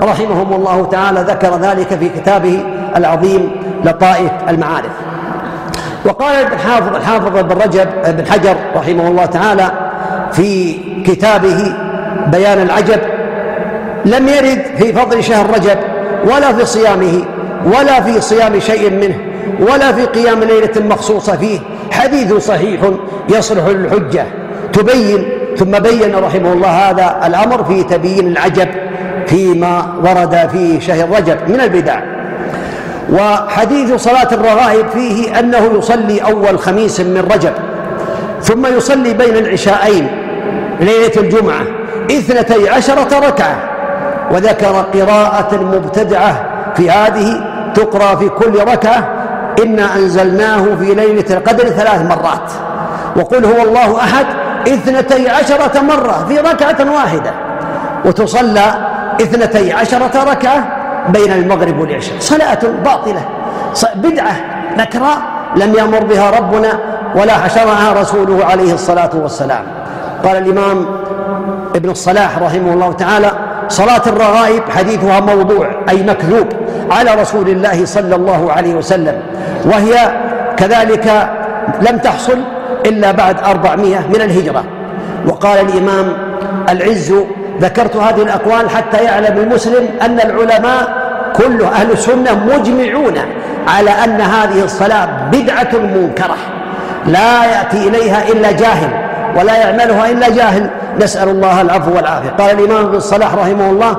رحمهم 0.03 0.53
الله 0.53 0.85
تعالى 0.85 1.19
ذكر 1.19 1.57
ذلك 1.57 1.87
في 1.87 2.09
كتابه 2.09 2.63
العظيم 2.95 3.51
لطائف 3.85 4.31
المعارف. 4.49 4.91
وقال 6.05 6.35
الحافظ 6.35 6.95
الحافظ 6.95 7.37
ابن 7.37 7.61
رجب 7.61 7.87
بن 8.07 8.25
حجر 8.25 8.55
رحمه 8.75 9.07
الله 9.07 9.25
تعالى 9.25 9.71
في 10.31 10.77
كتابه 11.05 11.73
بيان 12.27 12.61
العجب 12.61 12.99
لم 14.05 14.27
يرد 14.27 14.61
في 14.77 14.93
فضل 14.93 15.23
شهر 15.23 15.49
رجب 15.49 15.77
ولا 16.25 16.53
في 16.53 16.65
صيامه 16.65 17.21
ولا 17.65 18.01
في 18.01 18.21
صيام 18.21 18.59
شيء 18.59 18.91
منه 18.91 19.17
ولا 19.59 19.91
في 19.91 20.05
قيام 20.05 20.39
ليلة 20.39 20.87
مخصوصة 20.89 21.37
فيه 21.37 21.59
حديث 21.91 22.33
صحيح 22.33 22.81
يصلح 23.29 23.67
للحجة 23.67 24.25
تبين 24.73 25.25
ثم 25.57 25.71
بين 25.71 26.15
رحمه 26.15 26.53
الله 26.53 26.89
هذا 26.89 27.21
الأمر 27.25 27.63
في 27.63 27.83
تبيين 27.83 28.27
العجب 28.27 28.67
فيما 29.27 29.93
ورد 30.03 30.49
في 30.51 30.81
شهر 30.81 31.09
رجب 31.09 31.37
من 31.47 31.61
البدع. 31.61 31.99
وحديث 33.11 33.93
صلاة 33.93 34.27
الرغائب 34.31 34.89
فيه 34.89 35.39
أنه 35.39 35.71
يصلي 35.77 36.19
أول 36.19 36.59
خميس 36.59 36.99
من 36.99 37.27
رجب 37.33 37.53
ثم 38.41 38.65
يصلي 38.65 39.13
بين 39.13 39.37
العشاءين 39.37 40.07
ليلة 40.79 41.11
الجمعة 41.17 41.61
اثنتي 42.11 42.69
عشرة 42.69 43.27
ركعة 43.27 43.57
وذكر 44.31 44.85
قراءة 44.93 45.55
مبتدعة 45.55 46.45
في 46.75 46.89
هذه 46.89 47.43
تقرأ 47.75 48.15
في 48.15 48.29
كل 48.29 48.59
ركعة 48.59 49.09
إنا 49.63 49.95
أنزلناه 49.95 50.63
في 50.79 50.93
ليلة 50.95 51.25
القدر 51.37 51.63
ثلاث 51.63 52.01
مرات. 52.01 52.51
وقل 53.15 53.45
هو 53.45 53.63
الله 53.63 53.97
أحد 53.97 54.25
اثنتي 54.67 55.29
عشرة 55.29 55.81
مرة 55.81 56.25
في 56.27 56.37
ركعة 56.37 56.93
واحدة. 56.93 57.31
وتصلى 58.05 58.73
اثنتي 59.21 59.73
عشرة 59.73 60.23
ركعة 60.31 60.67
بين 61.09 61.31
المغرب 61.31 61.79
والعشاء. 61.79 62.15
صلاة 62.19 62.59
باطلة. 62.85 63.21
بدعة. 63.95 64.35
نكراء 64.77 65.17
لم 65.55 65.73
يأمر 65.73 66.03
بها 66.03 66.31
ربنا 66.31 66.79
ولا 67.15 67.33
حشرها 67.33 68.01
رسوله 68.01 68.45
عليه 68.45 68.73
الصلاة 68.73 69.09
والسلام. 69.13 69.63
قال 70.25 70.37
الإمام 70.37 70.85
ابن 71.75 71.89
الصلاح 71.89 72.37
رحمه 72.37 72.73
الله 72.73 72.91
تعالى 72.93 73.31
صلاة 73.69 74.01
الرغائب 74.07 74.63
حديثها 74.69 75.19
موضوع 75.19 75.69
أي 75.89 76.03
مكذوب 76.03 76.47
على 76.91 77.21
رسول 77.21 77.49
الله 77.49 77.85
صلى 77.85 78.15
الله 78.15 78.51
عليه 78.51 78.75
وسلم. 78.75 79.21
وهي 79.65 80.11
كذلك 80.57 81.29
لم 81.81 81.97
تحصل 81.97 82.37
إلا 82.85 83.11
بعد 83.11 83.39
أربعمائة 83.43 83.99
من 84.09 84.21
الهجرة. 84.21 84.63
وقال 85.27 85.69
الإمام 85.69 86.13
العز 86.69 87.13
ذكرت 87.61 87.95
هذه 87.95 88.21
الأقوال 88.21 88.69
حتى 88.69 88.97
يعلم 88.97 89.37
المسلم 89.37 89.87
أن 90.01 90.19
العلماء 90.19 91.05
كل 91.35 91.63
أهل 91.63 91.91
السنة 91.91 92.45
مجمعون 92.55 93.13
على 93.67 93.89
أن 93.89 94.21
هذه 94.21 94.63
الصلاة 94.63 95.07
بدعة 95.31 95.69
منكرة. 95.73 96.35
لا 97.05 97.45
يأتي 97.45 97.87
إليها 97.87 98.29
إلا 98.29 98.51
جاهل 98.51 98.89
ولا 99.37 99.55
يعملها 99.57 100.11
إلا 100.11 100.29
جاهل. 100.29 100.69
نسأل 101.01 101.29
الله 101.29 101.61
العفو 101.61 101.95
والعافية. 101.95 102.29
قال 102.29 102.59
الإمام 102.59 102.85
ابن 102.85 102.95
الصلاح 102.95 103.33
رحمه 103.33 103.69
الله 103.69 103.97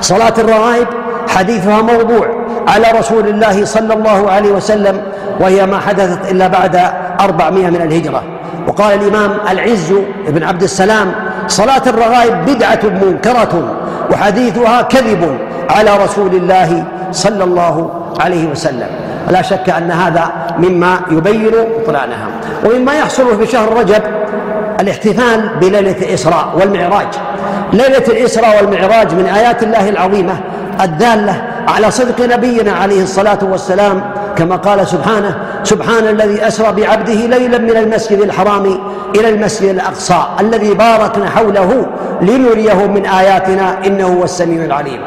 صلاة 0.00 0.34
الرغائب 0.38 0.86
حديثها 1.28 1.82
موضوع 1.82 2.28
على 2.68 2.98
رسول 2.98 3.28
الله 3.28 3.64
صلى 3.64 3.94
الله 3.94 4.30
عليه 4.30 4.52
وسلم 4.52 5.02
وهي 5.40 5.66
ما 5.66 5.78
حدثت 5.78 6.30
إلا 6.30 6.46
بعد 6.46 6.80
أربعمائة 7.24 7.70
من 7.70 7.82
الهجرة. 7.82 8.22
وقال 8.68 9.00
الإمام 9.00 9.30
العز 9.50 9.94
بن 10.28 10.42
عبد 10.42 10.62
السلام 10.62 11.12
صلاة 11.48 11.82
الرغائب 11.86 12.44
بدعة 12.46 12.80
منكرة 12.84 13.76
وحديثها 14.12 14.82
كذب 14.82 15.38
على 15.70 15.90
رسول 16.04 16.34
الله 16.34 16.84
صلى 17.12 17.44
الله 17.44 17.90
عليه 18.20 18.46
وسلم. 18.46 18.86
لا 19.30 19.42
شك 19.42 19.70
أن 19.70 19.90
هذا 19.90 20.32
مما 20.58 21.00
يبين 21.10 21.52
بطلانها 21.78 22.26
ومما 22.64 22.94
يحصل 22.94 23.38
في 23.38 23.46
شهر 23.46 23.78
رجب 23.78 24.02
الاحتفال 24.80 25.50
بليلة 25.60 25.96
الإسراء 26.02 26.48
والمعراج. 26.56 27.08
ليلة 27.72 28.04
الإسراء 28.08 28.56
والمعراج 28.56 29.14
من 29.14 29.26
آيات 29.26 29.62
الله 29.62 29.88
العظيمة 29.88 30.40
الدالة 30.80 31.42
على 31.68 31.90
صدق 31.90 32.34
نبينا 32.36 32.72
عليه 32.72 33.02
الصلاة 33.02 33.38
والسلام 33.42 34.04
كما 34.36 34.56
قال 34.56 34.88
سبحانه 34.88 35.38
سبحان 35.62 36.08
الذي 36.08 36.46
أسرى 36.46 36.72
بعبده 36.72 37.14
ليلا 37.14 37.58
من 37.58 37.76
المسجد 37.76 38.18
الحرام 38.20 38.80
إلى 39.16 39.28
المسجد 39.28 39.68
الأقصى 39.68 40.22
الذي 40.40 40.74
باركنا 40.74 41.30
حوله 41.30 41.86
لنريه 42.22 42.86
من 42.86 43.06
آياتنا 43.06 43.86
إنه 43.86 44.06
هو 44.06 44.24
السميع 44.24 44.64
العليم. 44.64 45.00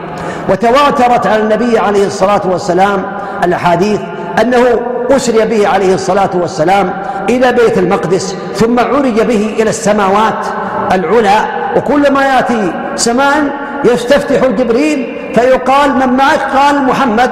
وتواترت 0.49 1.27
على 1.27 1.41
النبي 1.41 1.79
عليه 1.79 2.05
الصلاة 2.07 2.41
والسلام 2.45 3.03
الأحاديث 3.43 3.99
أنه 4.41 4.63
أسري 5.11 5.45
به 5.45 5.67
عليه 5.67 5.93
الصلاة 5.93 6.29
والسلام 6.33 6.93
إلى 7.29 7.51
بيت 7.51 7.77
المقدس 7.77 8.35
ثم 8.55 8.79
عرج 8.79 9.21
به 9.21 9.55
إلى 9.59 9.69
السماوات 9.69 10.45
العلى 10.93 11.39
وكلما 11.77 12.25
يأتي 12.25 12.73
سماء 12.95 13.35
يستفتح 13.85 14.45
جبريل 14.45 15.17
فيقال 15.35 15.93
من 15.93 16.17
معك؟ 16.17 16.41
قال 16.57 16.83
محمد. 16.83 17.31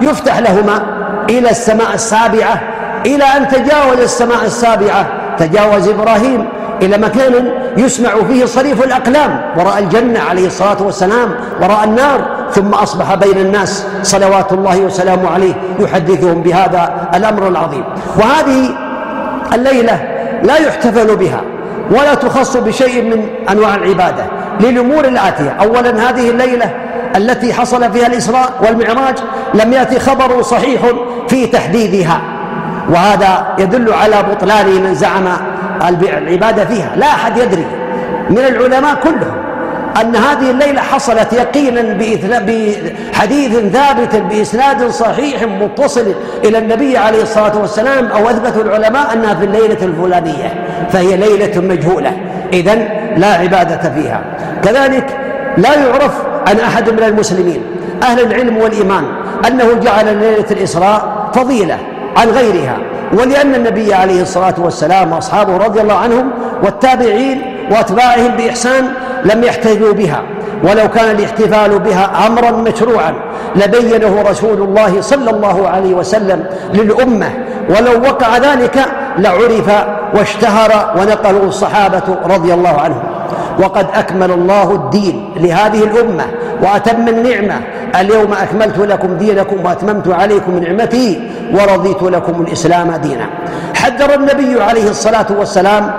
فيفتح 0.00 0.38
لهما 0.38 0.82
إلى 1.30 1.50
السماء 1.50 1.94
السابعة 1.94 2.60
إلى 3.06 3.24
أن 3.24 3.48
تجاوز 3.48 4.00
السماء 4.00 4.44
السابعة. 4.44 5.06
تجاوز 5.38 5.88
إبراهيم 5.88 6.48
إلى 6.82 6.98
مكان 6.98 7.52
يسمع 7.76 8.10
فيه 8.28 8.44
صريف 8.44 8.84
الأقلام. 8.84 9.40
وراء 9.56 9.78
الجنة 9.78 10.20
عليه 10.20 10.46
الصلاة 10.46 10.82
والسلام 10.82 11.34
وراء 11.62 11.84
النار 11.84 12.20
ثم 12.52 12.74
أصبح 12.74 13.14
بين 13.14 13.38
الناس. 13.38 13.86
صلوات 14.02 14.52
الله 14.52 14.80
وسلامه 14.80 15.30
عليه 15.30 15.54
يحدثهم 15.80 16.42
بهذا 16.42 17.08
الأمر 17.14 17.48
العظيم. 17.48 17.84
وهذه 18.16 18.70
الليلة 19.54 20.02
لا 20.42 20.56
يحتفل 20.56 21.16
بها 21.16 21.40
ولا 21.90 22.14
تخص 22.14 22.56
بشيء 22.56 23.02
من 23.02 23.26
أنواع 23.50 23.74
العبادة. 23.74 24.24
للأمور 24.60 25.04
الآتية. 25.04 25.56
أولا 25.60 26.10
هذه 26.10 26.30
الليلة 26.30 26.70
التي 27.16 27.54
حصل 27.54 27.92
فيها 27.92 28.06
الإسراء 28.06 28.52
والمعراج 28.62 29.18
لم 29.54 29.72
يأتي 29.72 29.98
خبر 29.98 30.42
صحيح 30.42 30.80
في 31.28 31.46
تحديدها. 31.46 32.20
وهذا 32.90 33.46
يدل 33.58 33.92
على 33.92 34.16
بطلان 34.22 34.66
من 34.66 34.94
زعم 34.94 35.28
العبادة 36.02 36.64
فيها. 36.64 36.92
لا 36.96 37.06
أحد 37.06 37.36
يدري 37.36 37.66
من 38.30 38.38
العلماء 38.38 38.94
كلهم 38.94 39.40
أن 40.00 40.16
هذه 40.16 40.50
الليلة 40.50 40.80
حصلت 40.80 41.32
يقينا 41.32 41.82
بحديث 42.22 43.58
ثابت 43.58 44.16
بإسناد 44.16 44.88
صحيح 44.88 45.42
متصل 45.42 46.14
إلى 46.44 46.58
النبي 46.58 46.96
عليه 46.96 47.22
الصلاة 47.22 47.58
والسلام 47.58 48.06
أو 48.06 48.30
أثبت 48.30 48.56
العلماء 48.56 49.12
أنها 49.12 49.34
في 49.34 49.44
الليلة 49.44 49.78
الفلانية 49.82 50.64
فهي 50.92 51.16
ليلة 51.16 51.60
مجهولة. 51.60 52.12
إذن 52.52 52.88
لا 53.16 53.34
عبادة 53.34 53.90
فيها. 53.90 54.20
كذلك 54.62 55.18
لا 55.56 55.74
يعرف 55.74 56.12
عن 56.48 56.60
أحد 56.60 56.90
من 56.90 57.02
المسلمين 57.02 57.62
أهل 58.02 58.20
العلم 58.20 58.56
والإيمان 58.56 59.04
أنه 59.46 59.74
جعل 59.74 60.16
ليلة 60.16 60.46
الإسراء 60.50 61.30
فضيلة 61.34 61.78
عن 62.16 62.28
غيرها 62.28 62.78
ولأن 63.12 63.54
النبي 63.54 63.94
عليه 63.94 64.22
الصلاة 64.22 64.54
والسلام 64.58 65.12
وأصحابه 65.12 65.56
رضي 65.56 65.80
الله 65.80 65.94
عنهم 65.94 66.30
والتابعين 66.64 67.42
وأتباعهم 67.70 68.28
بإحسان 68.36 68.92
لم 69.24 69.44
يحتفلوا 69.44 69.92
بها 69.92 70.22
ولو 70.64 70.88
كان 70.88 71.10
الاحتفال 71.10 71.78
بها 71.78 72.26
أمرا 72.26 72.50
مشروعا 72.50 73.14
لبينه 73.56 74.22
رسول 74.30 74.62
الله 74.62 75.00
صلى 75.00 75.30
الله 75.30 75.68
عليه 75.68 75.94
وسلم 75.94 76.44
للأمة 76.74 77.30
ولو 77.68 78.00
وقع 78.02 78.38
ذلك 78.38 78.84
لعرف 79.18 79.70
واشتهر 80.14 80.94
ونقله 80.96 81.44
الصحابة 81.44 82.02
رضي 82.24 82.54
الله 82.54 82.80
عنهم. 82.80 83.02
وقد 83.62 83.86
أكمل 83.94 84.30
الله 84.30 84.74
الدين 84.74 85.30
لهذه 85.36 85.84
الأمة 85.84 86.24
وأتم 86.62 87.08
النعمة. 87.08 87.60
اليوم 88.00 88.32
أكملت 88.32 88.78
لكم 88.78 89.16
دينكم 89.16 89.64
وأتممت 89.64 90.08
عليكم 90.08 90.58
نعمتي 90.58 91.30
ورضيت 91.52 92.02
لكم 92.02 92.42
الإسلام 92.42 92.92
دينا. 92.92 93.26
حذر 93.74 94.14
النبي 94.14 94.62
عليه 94.62 94.90
الصلاة 94.90 95.26
والسلام 95.38 95.90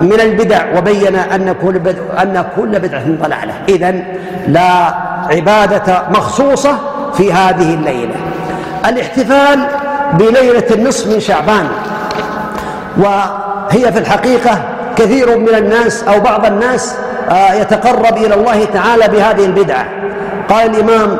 من 0.00 0.20
البدع 0.20 0.78
وبين 0.78 1.16
أن 1.16 1.54
كل 1.62 1.78
بدع 1.78 2.22
أن 2.22 2.44
كل 2.56 2.78
بدعة 2.78 3.04
ضلالة. 3.22 3.54
إذن 3.68 4.04
لا 4.48 4.94
عبادة 5.30 6.02
مخصوصة 6.10 6.78
في 7.14 7.32
هذه 7.32 7.74
الليلة. 7.74 8.14
الاحتفال 8.88 9.66
بليلة 10.12 10.64
النصف 10.70 11.14
من 11.14 11.20
شعبان. 11.20 11.66
وهي 12.98 13.92
في 13.92 13.98
الحقيقة 13.98 14.58
كثير 14.96 15.38
من 15.38 15.54
الناس 15.54 16.04
أو 16.04 16.20
بعض 16.20 16.46
الناس 16.46 16.94
آه، 17.30 17.54
يتقرب 17.54 18.16
إلى 18.16 18.34
الله 18.34 18.64
تعالى 18.64 19.08
بهذه 19.08 19.44
البدعة. 19.44 19.86
قال 20.48 20.70
الإمام 20.70 21.18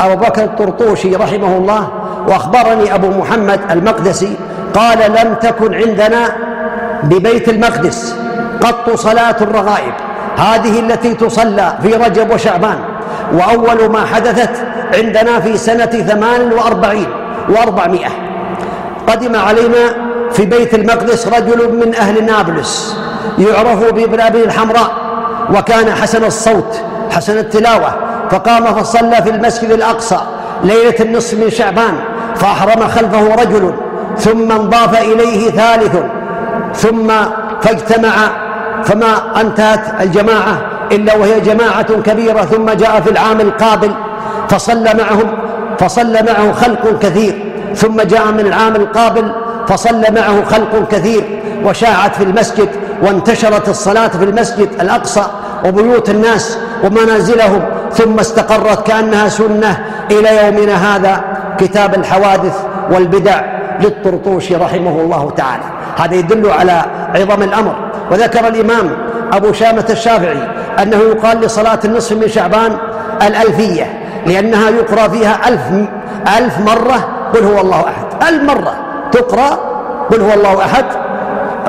أبو 0.00 0.24
بكر 0.24 0.44
الطرطوشي 0.44 1.16
رحمه 1.16 1.56
الله 1.56 1.88
وأخبرني 2.28 2.94
أبو 2.94 3.08
محمد 3.08 3.60
المقدسي 3.70 4.36
قال 4.74 4.98
لم 4.98 5.34
تكن 5.34 5.74
عندنا 5.74 6.36
ببيت 7.02 7.48
المقدس 7.48 8.16
قط 8.60 8.90
صلاة 8.94 9.36
الرغائب. 9.40 9.92
هذه 10.36 10.80
التي 10.80 11.14
تصلى 11.14 11.74
في 11.82 11.88
رجب 11.94 12.30
وشعبان 12.30 12.78
وأول 13.32 13.90
ما 13.92 14.04
حدثت 14.06 14.50
عندنا 14.94 15.40
في 15.40 15.56
سنة 15.56 15.86
ثمان 15.86 16.52
وأربعين 16.52 17.08
وأربعمائة. 17.48 18.10
قدم 19.06 19.36
علينا 19.36 19.94
في 20.32 20.46
بيت 20.46 20.74
المقدس 20.74 21.28
رجل 21.28 21.86
من 21.86 21.94
أهل 21.94 22.24
نابلس. 22.24 23.04
يعرف 23.38 23.92
بابن 23.92 24.20
أبي 24.20 24.44
الحمراء 24.44 24.90
وكان 25.54 25.90
حسن 25.90 26.24
الصوت 26.24 26.80
حسن 27.10 27.38
التلاوة. 27.38 27.94
فقام 28.30 28.64
فصلى 28.64 29.22
في 29.22 29.30
المسجد 29.30 29.70
الأقصى 29.70 30.18
ليلة 30.64 30.94
النصف 31.00 31.34
من 31.34 31.50
شعبان 31.50 31.94
فأحرم 32.36 32.88
خلفه 32.88 33.34
رجل 33.34 33.74
ثم 34.18 34.52
انضاف 34.52 35.02
إليه 35.02 35.50
ثالث 35.50 35.96
ثم 36.74 37.12
فاجتمع. 37.62 38.12
فما 38.84 39.40
انتهت 39.40 40.00
الجماعة 40.00 40.60
إلا 40.92 41.16
وهي 41.16 41.40
جماعة 41.40 42.02
كبيرة 42.02 42.42
ثم 42.42 42.70
جاء 42.70 43.00
في 43.00 43.10
العام 43.10 43.40
القابل. 43.40 43.90
فصلى 44.48 44.94
معهم 44.94 45.34
فصلى 45.78 46.22
معه 46.22 46.52
خلق 46.52 46.98
كثير 47.02 47.52
ثم 47.74 48.02
جاء 48.02 48.26
من 48.26 48.40
العام 48.40 48.76
القابل 48.76 49.32
فصلى 49.68 50.10
معه 50.10 50.44
خلق 50.44 50.88
كثير 50.90 51.40
وشاعت 51.64 52.16
في 52.16 52.24
المسجد 52.24 52.68
وانتشرت 53.02 53.68
الصلاة 53.68 54.08
في 54.08 54.24
المسجد 54.24 54.68
الأقصى 54.80 55.24
وبيوت 55.64 56.10
الناس 56.10 56.58
ومنازلهم 56.84 57.64
ثم 57.92 58.18
استقرت 58.18 58.86
كأنها 58.86 59.28
سنة 59.28 59.84
إلى 60.10 60.46
يومنا 60.46 60.96
هذا 60.96 61.24
كتاب 61.58 61.94
الحوادث 61.94 62.60
والبدع 62.90 63.40
للطرطوشي 63.80 64.56
رحمه 64.56 65.00
الله 65.00 65.30
تعالى. 65.30 65.62
هذا 65.96 66.14
يدل 66.14 66.50
على 66.50 66.84
عظم 67.14 67.42
الأمر. 67.42 67.74
وذكر 68.10 68.48
الإمام 68.48 68.96
أبو 69.32 69.52
شامة 69.52 69.84
الشافعي 69.90 70.48
أنه 70.82 70.96
يقال 70.96 71.40
لصلاة 71.40 71.78
النصف 71.84 72.12
من 72.12 72.28
شعبان 72.28 72.76
الألفية 73.22 74.00
لأنها 74.26 74.70
يقرأ 74.70 75.08
فيها 75.08 75.48
ألف, 75.48 75.88
ألف 76.38 76.58
مرة 76.58 77.08
قل 77.34 77.44
هو 77.44 77.60
الله 77.60 77.80
أحد. 77.80 78.28
ألف 78.28 78.42
مرة 78.42 78.74
تقرأ 79.12 79.50
قل 80.10 80.20
هو 80.20 80.34
الله 80.34 80.64
أحد. 80.64 80.84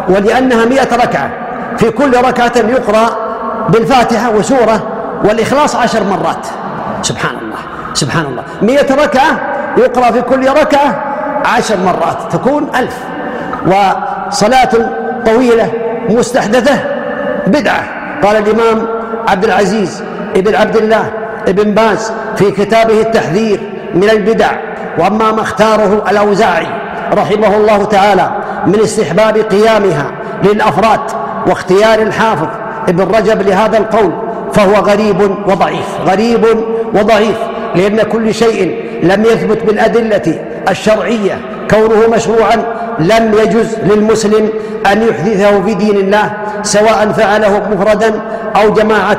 ولأنها 0.10 0.66
مئة 0.66 0.96
ركعة. 0.96 1.30
في 1.78 1.90
كل 1.92 2.18
ركعة 2.18 2.52
يقرأ 2.58 3.18
بالفاتحة 3.70 4.30
وسورة 4.30 4.88
والإخلاص 5.24 5.76
عشر 5.76 6.04
مرات. 6.04 6.48
سبحان 7.02 7.36
الله. 7.36 7.58
سبحان 7.94 8.26
الله. 8.26 8.44
مئة 8.62 8.96
ركعة 9.04 9.40
يقرأ 9.78 10.12
في 10.12 10.22
كل 10.22 10.50
ركعة 10.50 11.04
عشر 11.46 11.78
مرات. 11.78 12.32
تكون 12.32 12.70
ألف. 12.76 12.98
وصلاة 13.68 14.70
طويلة 15.26 15.72
مستحدثة 16.10 16.80
بدعة. 17.48 17.84
قال 18.24 18.38
الإمام 18.38 18.88
عبد 19.28 19.44
العزيز 19.44 20.04
ابن 20.36 20.56
عبد 20.56 20.76
الله 20.76 21.12
ابن 21.48 21.72
باز 21.72 22.12
في 22.36 22.52
كتابه 22.52 23.02
التحذير 23.02 23.60
من 23.94 24.10
البدع. 24.10 24.52
وأما 25.00 25.32
ما 25.32 25.42
اختاره 25.42 26.04
الأوزاعي 26.12 26.68
رحمه 27.14 27.56
الله 27.56 27.86
تعالى 27.86 28.32
من 28.68 28.80
استحباب 28.84 29.38
قيامها 29.38 30.12
للأفراد 30.44 31.00
واختيار 31.48 32.00
الحافظ 32.02 32.48
ابن 32.90 33.04
رجب 33.16 33.42
لهذا 33.42 33.78
القول 33.78 34.12
فهو 34.54 34.74
غريب 34.74 35.22
وضعيف 35.48 35.86
غريب 36.08 36.46
وضعيف 36.94 37.38
لأن 37.76 38.02
كل 38.02 38.34
شيء 38.34 38.86
لم 39.04 39.26
يثبت 39.26 39.64
بالأدلة 39.64 40.40
الشرعية 40.70 41.40
كونه 41.70 42.08
مشروعا 42.16 42.56
لم 43.00 43.34
يجز 43.44 43.78
للمسلم 43.84 44.50
أن 44.92 45.02
يحدثه 45.02 45.62
في 45.62 45.74
دين 45.74 45.96
الله 45.96 46.32
سواء 46.64 47.12
فعله 47.18 47.62
مفردا 47.72 48.22
أو 48.56 48.74
جماعة 48.74 49.18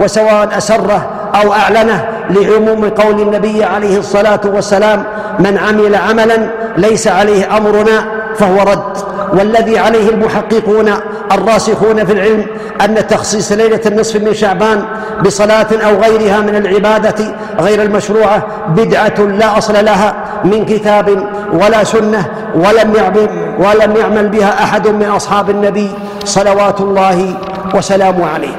وسواء 0.00 0.48
أسره 0.58 1.10
أو 1.34 1.52
أعلنه 1.52 2.08
لعموم 2.30 2.88
قول 2.88 3.20
النبي 3.20 3.64
عليه 3.64 3.98
الصلاة 3.98 4.40
والسلام 4.44 5.04
من 5.38 5.58
عمل 5.58 5.94
عملا 5.94 6.50
ليس 6.76 7.08
عليه 7.08 7.56
أمرنا 7.56 8.17
فهو 8.38 8.62
رد. 8.62 8.96
والذي 9.32 9.78
عليه 9.78 10.10
المحققون 10.10 10.92
الراسخون 11.32 12.04
في 12.04 12.12
العلم 12.12 12.46
أن 12.84 13.06
تخصيص 13.06 13.52
ليلة 13.52 13.80
النصف 13.86 14.22
من 14.22 14.34
شعبان 14.34 14.84
بصلاة 15.24 15.66
أو 15.72 15.96
غيرها 15.96 16.40
من 16.40 16.56
العبادة 16.56 17.34
غير 17.60 17.82
المشروعة 17.82 18.46
بدعة 18.68 19.20
لا 19.20 19.58
أصل 19.58 19.84
لها 19.84 20.14
من 20.44 20.64
كتاب 20.64 21.28
ولا 21.52 21.84
سنة 21.84 22.26
ولم 22.54 22.94
يعمل 22.96 23.28
ولم 23.58 23.96
يعمل 23.96 24.28
بها 24.28 24.64
أحد 24.64 24.88
من 24.88 25.06
أصحاب 25.06 25.50
النبي 25.50 25.90
صلوات 26.24 26.80
الله 26.80 27.34
وسلامه 27.74 28.26
عليه. 28.26 28.56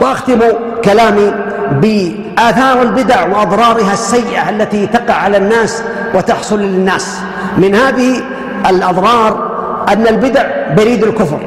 وأختم 0.00 0.40
كلامي 0.84 1.32
بآثار 1.70 2.82
البدع 2.82 3.26
وأضرارها 3.26 3.92
السيئة 3.92 4.50
التي 4.50 4.86
تقع 4.86 5.14
على 5.14 5.36
الناس 5.36 5.82
وتحصل 6.14 6.60
للناس. 6.60 7.18
من 7.58 7.74
هذه 7.74 8.22
الأضرار 8.70 9.32
أن 9.92 10.06
البدع 10.06 10.42
بريد 10.76 11.02
الكفر. 11.04 11.38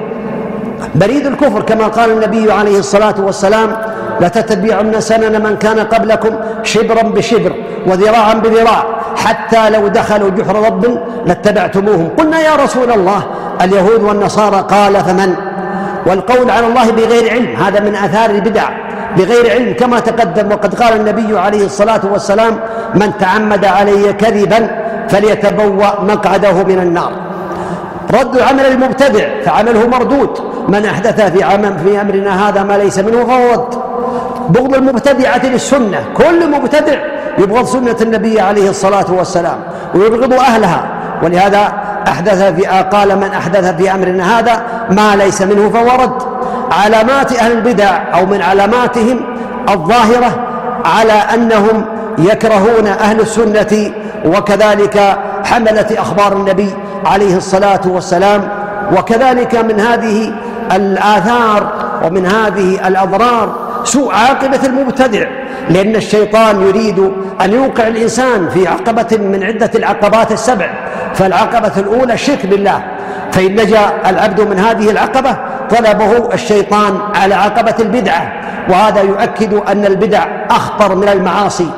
بريد 0.95 1.25
الكفر 1.25 1.61
كما 1.61 1.87
قال 1.87 2.11
النبي 2.11 2.51
عليه 2.51 2.79
الصلاة 2.79 3.15
والسلام 3.19 3.77
لتتبعن 4.21 5.01
سنن 5.01 5.43
من 5.43 5.57
كان 5.57 5.79
قبلكم 5.79 6.29
شبرا 6.63 7.01
بشبر 7.01 7.53
وذراعا 7.87 8.33
بذراع 8.33 8.83
حتى 9.15 9.69
لو 9.69 9.87
دخلوا 9.87 10.29
جحر 10.29 10.55
رب 10.65 10.99
لاتبعتموهم. 11.25 12.09
قلنا 12.17 12.39
يا 12.39 12.55
رسول 12.63 12.91
الله 12.91 13.21
اليهود 13.61 14.01
والنصارى 14.03 14.65
قال 14.69 14.95
فمن؟ 14.95 15.35
والقول 16.05 16.49
على 16.49 16.67
الله 16.67 16.91
بغير 16.91 17.31
علم 17.31 17.55
هذا 17.55 17.79
من 17.79 17.95
آثار 17.95 18.29
البدع 18.29 18.69
بغير 19.17 19.51
علم 19.51 19.73
كما 19.73 19.99
تقدم 19.99 20.51
وقد 20.51 20.75
قال 20.75 20.93
النبي 20.99 21.39
عليه 21.39 21.65
الصلاة 21.65 22.01
والسلام 22.11 22.59
من 22.95 23.11
تعمد 23.19 23.65
علي 23.65 24.13
كذبا 24.13 24.69
فليتبوأ 25.09 26.01
مقعده 26.01 26.63
من 26.63 26.79
النار. 26.79 27.11
رد 28.13 28.39
عمل 28.39 28.65
المبتدع 28.65 29.25
فعمله 29.45 29.87
مردود. 29.87 30.29
من 30.67 30.85
أحدث 30.85 31.21
في 31.21 31.43
عمل 31.43 31.79
في 31.79 32.01
أمرنا 32.01 32.49
هذا 32.49 32.63
ما 32.63 32.77
ليس 32.77 32.99
منه 32.99 33.25
فهو 33.25 33.51
رد. 33.53 33.73
بغض 34.49 34.75
المبتدعة 34.75 35.45
للسنة 35.45 36.03
كل 36.17 36.51
مبتدع 36.51 36.99
يبغض 37.37 37.65
سنة 37.65 37.95
النبي 38.01 38.39
عليه 38.41 38.69
الصلاة 38.69 39.05
والسلام 39.09 39.59
ويبغض 39.95 40.33
أهلها. 40.33 40.83
ولهذا 41.23 41.73
أحدث 42.07 42.43
في 42.43 42.65
قال 42.65 43.15
من 43.15 43.29
أحدث 43.31 43.75
في 43.75 43.91
أمرنا 43.91 44.39
هذا 44.39 44.63
ما 44.89 45.15
ليس 45.15 45.41
منه 45.41 45.69
فهو 45.69 46.03
رد. 46.03 46.21
علامات 46.71 47.33
أهل 47.33 47.51
البدع 47.51 47.99
أو 48.13 48.25
من 48.25 48.41
علاماتهم 48.41 49.19
الظاهرة 49.69 50.47
على 50.85 51.13
أنهم 51.13 51.85
يكرهون 52.17 52.87
أهل 52.87 53.19
السنة 53.19 53.93
وكذلك 54.25 55.17
حملة 55.45 55.87
أخبار 55.97 56.33
النبي 56.33 56.73
عليه 57.05 57.37
الصلاة 57.37 57.81
والسلام 57.85 58.49
وكذلك 58.97 59.55
من 59.55 59.79
هذه 59.79 60.33
الآثار 60.71 61.73
ومن 62.05 62.25
هذه 62.25 62.87
الأضرار 62.87 63.69
سوء 63.83 64.13
عاقبة 64.13 64.59
المبتدع 64.65 65.27
لأن 65.69 65.95
الشيطان 65.95 66.61
يريد 66.61 67.11
أن 67.41 67.53
يوقع 67.53 67.87
الإنسان 67.87 68.49
في 68.49 68.67
عقبة 68.67 69.17
من 69.17 69.43
عدة 69.43 69.71
العقبات 69.75 70.31
السبع 70.31 70.69
فالعقبة 71.15 71.71
الأولى 71.77 72.13
الشرك 72.13 72.45
بالله 72.45 72.83
فإن 73.31 73.51
نجا 73.51 73.79
العبد 74.05 74.41
من 74.41 74.59
هذه 74.59 74.91
العقبة 74.91 75.37
طلبه 75.69 76.33
الشيطان 76.33 76.99
على 77.15 77.35
عقبة 77.35 77.75
البدعة 77.79 78.33
وهذا 78.69 79.01
يؤكد 79.01 79.53
أن 79.53 79.85
البدع 79.85 80.25
أخطر 80.49 80.95
من 80.95 81.09
المعاصي. 81.09 81.71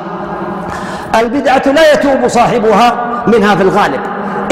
البدعة 1.20 1.62
لا 1.66 1.92
يتوب 1.92 2.28
صاحبها 2.28 2.94
منها 3.26 3.54
في 3.54 3.62
الغالب 3.62 4.00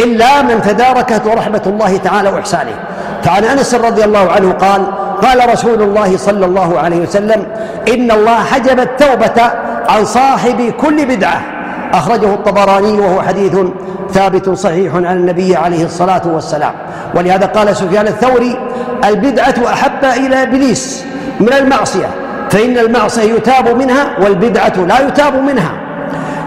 إلا 0.00 0.42
من 0.42 0.62
تداركته 0.62 1.34
رحمة 1.34 1.62
الله 1.66 1.96
تعالى 1.96 2.28
وإحسانه. 2.28 2.74
فعن 3.22 3.44
أنس 3.44 3.74
رضي 3.74 4.04
الله 4.04 4.30
عنه 4.30 4.52
قال 4.52 4.86
قال 5.22 5.52
رسول 5.52 5.82
الله 5.82 6.16
صلى 6.16 6.46
الله 6.46 6.78
عليه 6.78 7.00
وسلم 7.00 7.46
إن 7.94 8.10
الله 8.10 8.44
حجب 8.44 8.80
التوبة 8.80 9.50
عن 9.88 10.04
صاحب 10.04 10.72
كل 10.80 11.06
بدعة. 11.06 11.40
أخرجه 11.94 12.34
الطبراني 12.34 13.00
وهو 13.00 13.22
حديث 13.22 13.56
ثابت 14.12 14.50
صحيح 14.50 14.94
عن 14.94 15.06
النبي 15.06 15.56
عليه 15.56 15.84
الصلاة 15.84 16.22
والسلام. 16.26 16.72
ولهذا 17.14 17.46
قال 17.46 17.76
سفيان 17.76 18.06
الثوري 18.06 18.58
البدعة 19.04 19.54
أحب 19.72 20.04
إلى 20.04 20.42
إبليس 20.42 21.04
من 21.40 21.52
المعصية 21.52 22.06
فإن 22.50 22.78
المعصية 22.78 23.34
يتاب 23.34 23.76
منها 23.76 24.06
والبدعة 24.22 24.76
لا 24.88 25.00
يتاب 25.08 25.34
منها. 25.34 25.79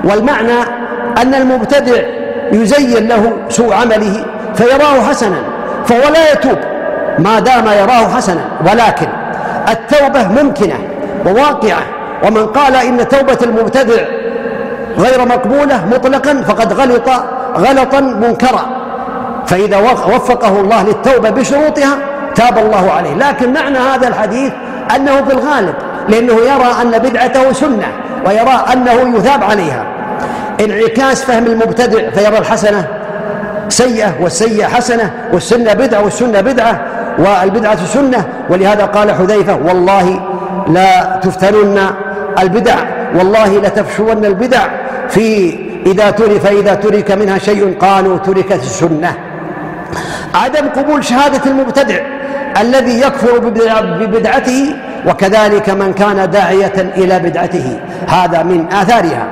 والمعنى 0.04 0.62
أن 1.22 1.34
المبتدع 1.34 2.02
يزين 2.52 3.08
له 3.08 3.34
سوء 3.50 3.74
عمله 3.74 4.26
فيراه 4.56 5.02
حسنا 5.10 5.38
فهو 5.86 6.14
لا 6.14 6.32
يتوب 6.32 6.58
ما 7.20 7.40
دام 7.40 7.68
يراه 7.68 8.08
حسنا 8.16 8.42
ولكن 8.62 9.08
التوبة 9.70 10.44
ممكنة 10.44 10.76
وواقعة 11.26 11.84
ومن 12.24 12.46
قال 12.46 12.76
إن 12.76 13.08
توبة 13.08 13.38
المبتدع 13.44 14.04
غير 14.98 15.26
مقبولة 15.26 15.86
مطلقا 15.92 16.42
فقد 16.42 16.74
غلط 16.74 17.10
غلطا 17.58 18.00
منكرا. 18.00 18.66
فإذا 19.48 19.78
وفقه 20.16 20.60
الله 20.60 20.84
للتوبة 20.84 21.30
بشروطها 21.30 21.98
تاب 22.36 22.58
الله 22.58 22.92
عليه. 22.92 23.16
لكن 23.16 23.54
معنى 23.54 23.78
هذا 23.78 24.08
الحديث 24.08 24.52
أنه 24.96 25.22
في 25.24 25.34
الغالب 25.34 25.74
لأنه 26.10 26.34
يرى 26.34 26.76
أن 26.82 26.92
بدعته 26.92 27.52
سنة 27.54 27.88
ويرى 28.26 28.66
أنه 28.74 29.18
يثاب 29.18 29.44
عليها. 29.44 29.86
انعكاس 30.60 31.24
فهم 31.24 31.46
المبتدع 31.46 32.10
فيرى 32.10 32.38
الحسنة. 32.38 32.88
سيئة 33.70 34.14
والسيئة 34.22 34.68
حسنة 34.68 35.12
والسنة 35.34 35.74
بدعة 35.74 36.04
والسنة 36.04 36.42
بدعة 36.42 36.82
والبدعة 37.18 37.86
سنة. 37.86 38.26
ولهذا 38.50 38.86
قال 38.86 39.12
حذيفة 39.12 39.56
والله 39.66 40.22
لا 40.68 41.20
تفتنن 41.24 41.80
البدع 42.40 42.76
والله 43.16 43.58
لتفشون 43.58 44.26
البدع. 44.26 44.68
في 45.10 45.58
إذا 45.86 46.12
ترك 46.12 46.40
فإذا 46.40 46.74
ترك 46.74 47.12
منها 47.12 47.38
شيء 47.38 47.78
قالوا 47.80 48.18
تركت 48.18 48.52
السنة. 48.64 49.14
عدم 50.36 50.70
قبول 50.70 51.06
شهادة 51.06 51.52
المبتدع 51.52 52.00
الذي 52.62 53.02
يكفر 53.02 53.40
ببدعته 54.00 54.76
وكذلك 55.08 55.70
من 55.70 55.94
كان 55.94 56.30
داعية 56.30 56.74
إلى 56.98 57.20
بدعته. 57.20 57.80
هذا 58.08 58.44
من 58.44 58.74
آثارها. 58.74 59.28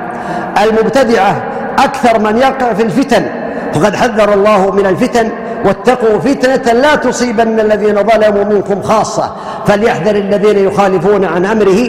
المبتدعة 0.64 1.44
أكثر 1.80 2.20
من 2.20 2.38
يقع 2.38 2.74
في 2.74 2.84
الفتن. 2.84 3.26
فقد 3.74 3.96
حذر 3.96 4.34
الله 4.34 4.72
من 4.72 4.86
الفتن 4.86 5.32
واتقوا 5.66 6.20
فتنة 6.20 6.74
لا 6.74 6.96
تصيبن 6.96 7.60
الذين 7.60 7.96
ظلموا 7.96 8.44
منكم 8.44 8.82
خاصة. 8.82 9.36
فليحذر 9.66 10.16
الذين 10.16 10.58
يخالفون 10.68 11.26
عن 11.26 11.46
أمره 11.46 11.80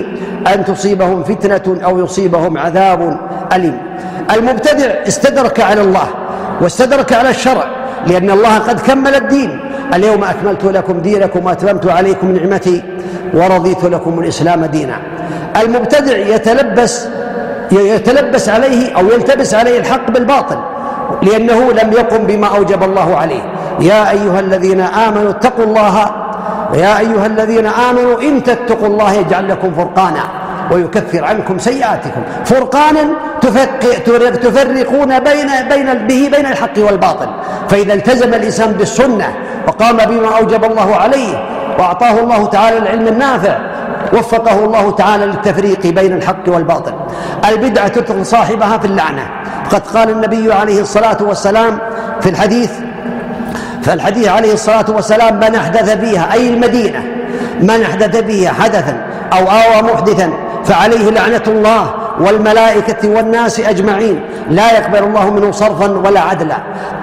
أن 0.54 0.64
تصيبهم 0.64 1.24
فتنة 1.24 1.84
أو 1.84 2.04
يصيبهم 2.04 2.58
عذاب 2.58 3.18
أليم. 3.52 3.78
المبتدع 4.34 4.86
استدرك 5.08 5.60
على 5.60 5.80
الله 5.80 6.08
واستدرك 6.60 7.12
على 7.12 7.30
الشرع 7.30 7.64
لأن 8.06 8.30
الله 8.30 8.58
قد 8.58 8.80
كمل 8.80 9.14
الدين. 9.14 9.60
اليوم 9.94 10.24
أكملت 10.24 10.64
لكم 10.64 11.00
دينكم 11.00 11.46
وأتممت 11.46 11.86
عليكم 11.86 12.36
نعمتي 12.36 12.82
ورضيت 13.34 13.84
لكم 13.84 14.20
الإسلام 14.20 14.64
دينا. 14.64 14.96
المبتدع 15.62 16.16
يتلبس 16.16 17.08
يتلبس 17.72 18.48
عليه 18.48 18.96
أو 18.96 19.06
يلتبس 19.06 19.54
عليه 19.54 19.78
الحق 19.78 20.10
بالباطل 20.10 20.58
لأنه 21.22 21.72
لم 21.72 21.92
يقم 21.92 22.26
بما 22.26 22.46
أوجب 22.46 22.82
الله 22.82 23.16
عليه. 23.16 23.42
يا 23.80 24.10
أيها 24.10 24.40
الذين 24.40 24.80
آمنوا 24.80 25.30
اتقوا 25.30 25.64
الله 25.64 26.10
يا 26.74 26.98
أيها 26.98 27.26
الذين 27.26 27.66
آمنوا 27.66 28.20
إن 28.22 28.42
تتقوا 28.42 28.86
الله 28.86 29.12
يجعل 29.12 29.48
لكم 29.48 29.74
فرقانا 29.74 30.24
ويكفر 30.70 31.24
عنكم 31.24 31.58
سيئاتكم. 31.58 32.22
فرقانا 32.44 33.00
تفرقون 34.42 35.18
بين 35.18 35.48
بين 35.68 35.94
به 35.94 36.30
بين 36.36 36.46
الحق 36.46 36.78
والباطل. 36.78 37.28
فإذا 37.68 37.94
التزم 37.94 38.34
الإنسان 38.34 38.72
بالسنة 38.72 39.34
وقام 39.68 39.96
بما 39.96 40.38
أوجب 40.38 40.64
الله 40.64 40.96
عليه 40.96 41.44
وأعطاه 41.78 42.20
الله 42.20 42.46
تعالى 42.46 42.78
العلم 42.78 43.06
النافع 43.08 43.58
وفقه 44.12 44.64
الله 44.64 44.90
تعالى 44.90 45.26
للتفريق 45.26 45.86
بين 45.86 46.12
الحق 46.12 46.42
والباطل. 46.46 46.92
البدعة 47.48 47.88
تدخل 47.88 48.26
صاحبها 48.26 48.78
في 48.78 48.84
اللعنة. 48.84 49.30
قد 49.70 49.86
قال 49.86 50.10
النبي 50.10 50.52
عليه 50.52 50.80
الصلاة 50.80 51.18
والسلام 51.20 51.78
في 52.20 52.28
الحديث 52.28 52.70
فالحديث 53.82 54.28
عليه 54.28 54.52
الصلاة 54.52 54.84
والسلام 54.88 55.36
من 55.36 55.54
أحدث 55.54 55.90
فيها 55.98 56.32
أي 56.32 56.48
المدينة 56.48 57.02
من 57.60 57.82
أحدث 57.82 58.16
فيها 58.16 58.52
حدثا 58.52 59.06
أو 59.32 59.38
آوى 59.38 59.92
محدثا 59.92 60.32
فعليه 60.64 61.10
لعنة 61.10 61.42
الله 61.46 61.94
والملائكة 62.20 63.08
والناس 63.08 63.60
أجمعين. 63.60 64.20
لا 64.50 64.72
يقبل 64.72 64.98
الله 64.98 65.30
منه 65.30 65.50
صرفا 65.50 65.90
ولا 65.90 66.20
عدلا. 66.20 66.56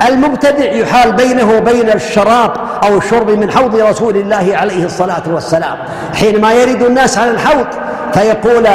المبتدع 0.08 0.72
يحال 0.72 1.12
بينه 1.12 1.58
وبين 1.58 1.90
الشراب 1.90 2.52
أو 2.84 2.98
الشرب 2.98 3.32
من 3.32 3.52
حوض 3.52 3.76
رسول 3.76 4.18
الله 4.18 4.58
عليه 4.58 4.86
الصلاة 4.86 5.24
والسلام. 5.28 5.78
حينما 6.14 6.54
يرد 6.54 6.84
الناس 6.84 7.18
على 7.18 7.32
الحوض 7.32 7.68
فيقول 8.14 8.68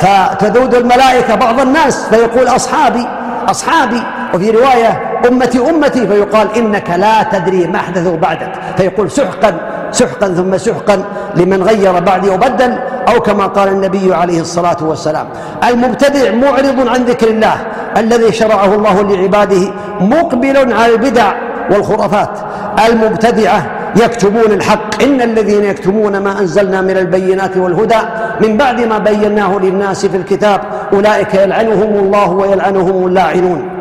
فتذود 0.00 0.74
الملائكة 0.74 1.34
بعض 1.34 1.60
الناس 1.60 2.06
فيقول 2.08 2.48
أصحابي 2.48 3.06
أصحابي. 3.48 4.02
وفي 4.34 4.50
رواية 4.50 5.03
أمتي 5.28 5.70
أمتي 5.70 6.06
فيقال 6.06 6.48
إنك 6.56 6.90
لا 6.90 7.22
تدري 7.22 7.66
ما 7.66 7.76
أحدثوا 7.76 8.16
بعدك. 8.16 8.52
فيقول 8.76 9.10
سحقا 9.10 9.54
سحقا 9.90 10.28
ثم 10.28 10.56
سحقا 10.56 11.04
لمن 11.36 11.62
غير 11.62 12.00
بعدي 12.00 12.30
وبدل 12.30 12.78
أو 13.08 13.20
كما 13.20 13.46
قال 13.46 13.68
النبي 13.68 14.14
عليه 14.14 14.40
الصلاة 14.40 14.76
والسلام. 14.82 15.26
المبتدع 15.68 16.30
معرض 16.30 16.88
عن 16.88 17.04
ذكر 17.04 17.28
الله 17.28 17.54
الذي 17.96 18.32
شرعه 18.32 18.74
الله 18.74 19.02
لعباده 19.02 19.72
مقبل 20.00 20.72
على 20.72 20.94
البدع 20.94 21.32
والخرافات. 21.70 22.38
المبتدعة 22.88 23.66
يكتمون 23.96 24.52
الحق. 24.52 25.02
إن 25.02 25.22
الذين 25.22 25.64
يكتمون 25.64 26.18
ما 26.18 26.40
أنزلنا 26.40 26.80
من 26.80 26.96
البينات 26.96 27.56
والهدى 27.56 28.00
من 28.40 28.56
بعد 28.56 28.80
ما 28.80 28.98
بيناه 28.98 29.58
للناس 29.58 30.06
في 30.06 30.16
الكتاب 30.16 30.60
أولئك 30.92 31.34
يلعنهم 31.34 32.04
الله 32.04 32.30
ويلعنهم 32.30 33.06
اللاعنون. 33.06 33.73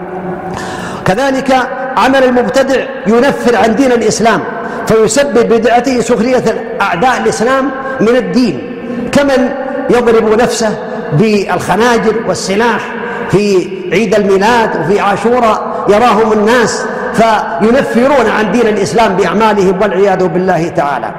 كذلك 1.05 1.55
عمل 1.97 2.23
المبتدع 2.23 2.81
ينفر 3.07 3.55
عن 3.55 3.75
دين 3.75 3.91
الإسلام 3.91 4.39
فيسبب 4.87 5.53
بدعته 5.53 6.01
سخرية 6.01 6.43
أعداء 6.81 7.21
الإسلام 7.23 7.71
من 8.01 8.15
الدين. 8.15 8.69
كمن 9.11 9.49
يضرب 9.89 10.41
نفسه 10.41 10.77
بالخناجر 11.13 12.15
والسلاح 12.27 12.95
في 13.31 13.67
عيد 13.91 14.15
الميلاد 14.15 14.69
وفي 14.79 14.99
عاشوراء 14.99 15.85
يراهم 15.89 16.33
الناس 16.33 16.85
فينفرون 17.13 18.29
عن 18.37 18.51
دين 18.51 18.67
الإسلام 18.67 19.15
بأعمالهم 19.15 19.81
والعياذ 19.81 20.27
بالله 20.27 20.67
تعالى. 20.67 21.11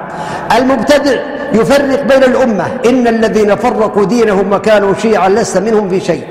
المبتدع 0.57 1.15
يفرق 1.53 2.01
بين 2.01 2.23
الأمة 2.23 2.65
إن 2.85 3.07
الذين 3.07 3.55
فرقوا 3.55 4.05
دينهم 4.05 4.53
وكانوا 4.53 4.93
شيعا 5.01 5.29
لست 5.29 5.57
منهم 5.57 5.89
في 5.89 5.99
شيء. 5.99 6.23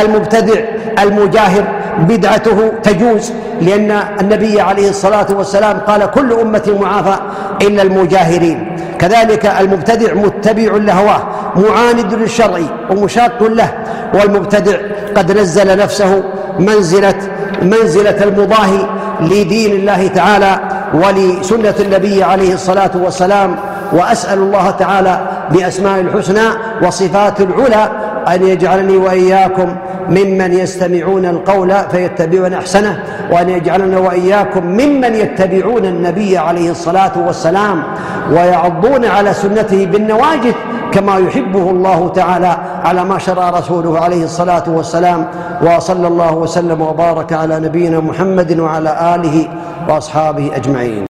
المبتدع 0.00 0.60
المجاهر 1.02 1.64
بدعته 1.98 2.72
تجوز 2.82 3.32
لأن 3.60 3.90
النبي 4.20 4.60
عليه 4.60 4.88
الصلاة 4.88 5.26
والسلام 5.30 5.78
قال 5.78 6.10
كل 6.10 6.32
أمة 6.32 6.78
معافى 6.80 7.16
إلا 7.62 7.82
المجاهرين. 7.82 8.76
كذلك 8.98 9.46
المبتدع 9.60 10.14
متبع 10.14 10.76
لهواه 10.76 11.22
معاند 11.56 12.14
للشرع 12.14 12.60
ومشاق 12.90 13.42
له 13.42 13.72
والمبتدع 14.14 14.76
قد 15.16 15.32
نزل 15.32 15.78
نفسه 15.78 16.22
منزلة 16.58 17.14
منزلة 17.62 18.24
المضاهي 18.24 18.86
لدين 19.20 19.72
الله 19.72 20.06
تعالى 20.06 20.60
ولسنة 20.94 21.74
النبي 21.80 22.22
عليه 22.22 22.54
الصلاة 22.54 22.90
والسلام. 22.94 23.56
وأسأل 23.92 24.38
الله 24.38 24.70
تعالى 24.70 25.20
بأسماء 25.50 26.00
الحسنى 26.00 26.48
وصفات 26.82 27.40
العلى 27.40 27.90
أن 28.28 28.46
يجعلني 28.46 28.96
وإياكم 28.96 29.76
ممن 30.08 30.52
يستمعون 30.52 31.24
القول 31.26 31.74
فيتبعون 31.90 32.52
أحسنه 32.54 33.02
وأن 33.32 33.48
يجعلنا 33.48 33.98
وإياكم 33.98 34.66
ممن 34.66 35.14
يتبعون 35.14 35.84
النبي 35.84 36.38
عليه 36.38 36.70
الصلاة 36.70 37.12
والسلام 37.26 37.82
ويعضون 38.30 39.04
على 39.04 39.34
سنته 39.34 39.86
بالنواجذ 39.86 40.52
كما 40.92 41.18
يحبه 41.18 41.70
الله 41.70 42.08
تعالى 42.08 42.56
على 42.84 43.04
ما 43.04 43.18
شرع 43.18 43.50
رسوله 43.50 43.98
عليه 43.98 44.24
الصلاة 44.24 44.64
والسلام. 44.68 45.26
وصلى 45.62 46.08
الله 46.08 46.34
وسلم 46.34 46.80
وبارك 46.80 47.32
على 47.32 47.60
نبينا 47.60 48.00
محمد 48.00 48.58
وعلى 48.58 49.14
آله 49.14 49.48
وأصحابه 49.88 50.56
أجمعين. 50.56 51.02